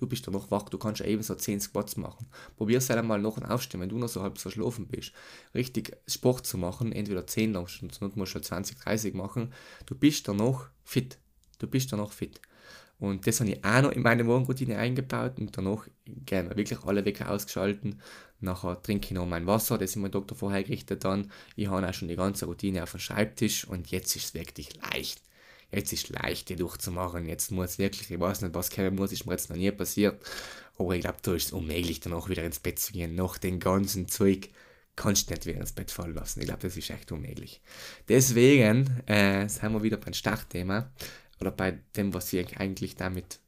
[0.02, 2.26] Du bist danach wach, du kannst ja eben so 10 Squats machen.
[2.56, 5.12] Probier es einmal noch aufstehen, wenn du noch so halb verschlafen bist.
[5.54, 9.52] Richtig Sport zu machen, entweder 10 lang, sonst musst du schon 20, 30 machen.
[9.86, 11.18] Du bist danach fit.
[11.60, 12.40] Du bist danach fit.
[12.98, 17.04] Und das habe ich auch noch in meine Morgenroutine eingebaut und danach gerne wirklich alle
[17.04, 18.00] Wecker ausgeschalten.
[18.40, 21.28] Nachher trinke ich noch mein Wasser, das ich mein Doktor vorher gerichtet habe.
[21.54, 24.70] Ich habe auch schon die ganze Routine auf dem Schreibtisch und jetzt ist es wirklich
[24.82, 25.22] leicht.
[25.72, 27.26] Jetzt ist leicht, die durchzumachen.
[27.26, 30.22] Jetzt muss wirklich, ich weiß nicht, was kommen muss, ist mir jetzt noch nie passiert.
[30.78, 33.14] Aber ich glaube, da ist es unmöglich, danach wieder ins Bett zu gehen.
[33.14, 34.50] Nach dem ganzen Zeug
[34.96, 36.40] kannst du nicht wieder ins Bett fallen lassen.
[36.40, 37.62] Ich glaube, das ist echt unmöglich.
[38.08, 40.90] Deswegen äh, sind wir wieder beim Startthema
[41.40, 43.38] oder bei dem, was ihr eigentlich damit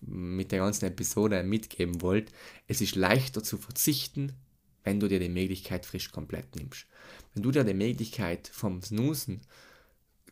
[0.00, 2.30] mit der ganzen Episode mitgeben wollt.
[2.68, 4.32] Es ist leichter zu verzichten,
[4.84, 6.86] wenn du dir die Möglichkeit frisch komplett nimmst.
[7.34, 9.40] Wenn du dir die Möglichkeit vom Snoosen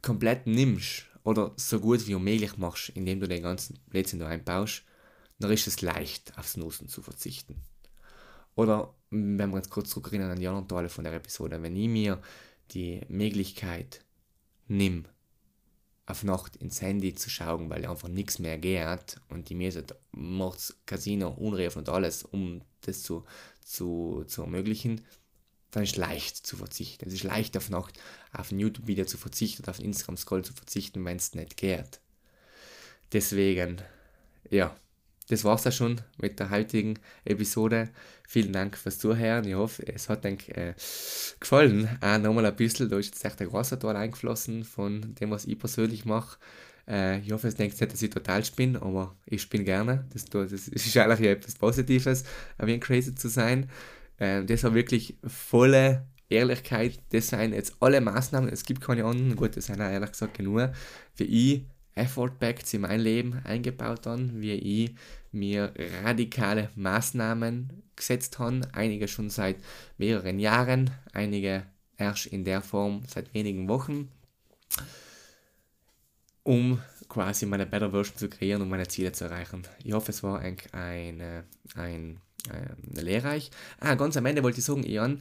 [0.01, 4.85] komplett nimmst oder so gut wie möglich machst, indem du den ganzen Blödsinn da einbaust,
[5.39, 7.57] dann ist es leicht, aufs Snoosen zu verzichten.
[8.55, 11.89] Oder wenn wir uns kurz zurückerinnern an die anderen Teile von der Episode, wenn ich
[11.89, 12.23] mir
[12.71, 14.05] die Möglichkeit
[14.69, 15.07] nimm,
[16.07, 20.75] auf Nacht ins Handy zu schauen, weil einfach nichts mehr geht und die müssen macht
[20.87, 23.25] Casino unrufen und alles, um das zu,
[23.65, 25.01] zu, zu ermöglichen,
[25.75, 27.09] dann ist leicht zu verzichten.
[27.09, 27.99] Es ist leicht auf Nacht
[28.33, 32.01] auf ein YouTube-Video zu verzichten oder auf ein Instagram-Scroll zu verzichten, wenn es nicht geht.
[33.13, 33.81] Deswegen,
[34.51, 34.75] ja,
[35.29, 37.89] das war's auch schon mit der heutigen Episode.
[38.29, 39.47] Vielen Dank fürs Zuhören.
[39.47, 40.75] Ich hoffe, es hat euch äh,
[41.41, 41.89] gefallen.
[42.01, 45.47] Auch nochmal ein bisschen, da ist jetzt echt ein großer Teil eingeflossen von dem, was
[45.47, 46.39] ich persönlich mache.
[46.87, 50.05] Äh, ich hoffe, es denkt nicht, dass ich total spinne, aber ich spinne gerne.
[50.13, 52.25] Das, das ist eigentlich etwas Positives,
[52.59, 53.71] ein wenig crazy zu sein.
[54.19, 57.01] Äh, das war wirklich volle Ehrlichkeit.
[57.11, 58.51] Das sind jetzt alle Maßnahmen.
[58.51, 59.37] Es gibt keine anderen.
[59.37, 60.71] Gut, das sind auch ehrlich gesagt genug.
[61.15, 64.95] Für ich Effort-Packs in mein Leben eingebaut habe, wie ich
[65.33, 65.73] mir
[66.05, 69.57] radikale Maßnahmen gesetzt habe, einige schon seit
[69.99, 71.65] mehreren Jahren, einige
[71.97, 74.11] erst in der Form seit wenigen Wochen,
[76.43, 79.63] um quasi meine Better Version zu kreieren und meine Ziele zu erreichen.
[79.83, 81.45] Ich hoffe, es war ein, ein,
[81.75, 82.21] ein,
[82.51, 83.51] ein lehrreich.
[83.81, 85.21] Ah, ganz am Ende wollte ich sagen, Ian,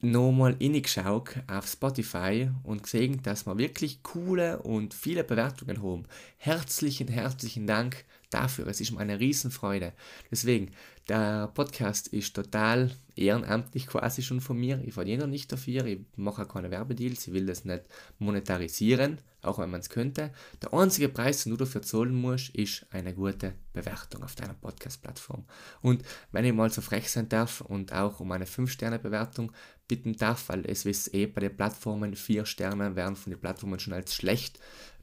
[0.00, 6.04] nochmal reingeschaut auf Spotify und gesehen, dass wir wirklich coole und viele Bewertungen haben.
[6.36, 8.66] Herzlichen, herzlichen Dank dafür.
[8.66, 9.92] Es ist mir eine Riesenfreude.
[10.30, 10.72] Deswegen,
[11.08, 14.80] der Podcast ist total ehrenamtlich quasi schon von mir.
[14.84, 17.84] Ich verdiene noch nicht dafür, ich mache auch keine Werbedeals, ich will das nicht
[18.18, 20.32] monetarisieren, auch wenn man es könnte.
[20.60, 25.44] Der einzige Preis, den du dafür zahlen musst, ist eine gute Bewertung auf deiner Podcast-Plattform.
[25.80, 26.02] Und
[26.32, 29.52] wenn ich mal so frech sein darf und auch um eine 5-Sterne-Bewertung
[29.86, 33.78] bitten darf, weil es ist eh bei den Plattformen 4 Sterne werden von den Plattformen
[33.78, 34.58] schon als schlecht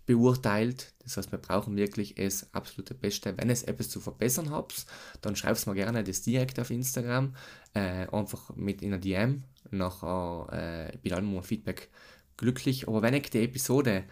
[0.05, 0.93] beurteilt.
[0.99, 3.37] Das heißt, wir brauchen wirklich das absolute Beste.
[3.37, 4.85] Wenn es etwas zu verbessern habt,
[5.21, 7.35] dann schreibt es mir gerne das direkt auf Instagram,
[7.73, 9.43] äh, einfach mit in einer DM.
[9.71, 11.89] Nachher äh, bin ich immer Feedback
[12.37, 12.87] glücklich.
[12.87, 14.03] Aber wenn ich die Episode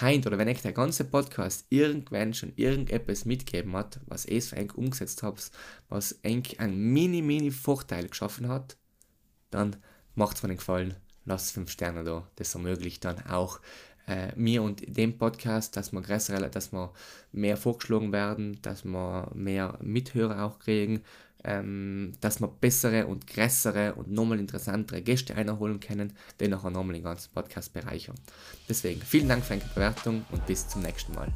[0.00, 4.56] heint oder wenn ich der ganze Podcast irgendwann schon irgendetwas mitgeben hat, was ich für
[4.56, 5.40] eng umgesetzt habe,
[5.88, 8.76] was eng einen mini-mini Vorteil geschaffen hat,
[9.50, 9.76] dann
[10.14, 10.94] macht es mir den Gefallen,
[11.24, 12.28] lasst 5 Sterne da.
[12.36, 13.60] Das ermöglicht dann auch
[14.10, 16.92] äh, mir und dem Podcast, dass wir dass wir
[17.32, 21.02] mehr vorgeschlagen werden, dass wir mehr Mithörer auch kriegen,
[21.44, 26.94] ähm, dass wir bessere und größere und nochmal interessantere Gäste einholen können, die nachher nochmal
[26.94, 28.16] den ganzen Podcast bereichern.
[28.68, 31.32] Deswegen vielen Dank für eure Bewertung und bis zum nächsten Mal.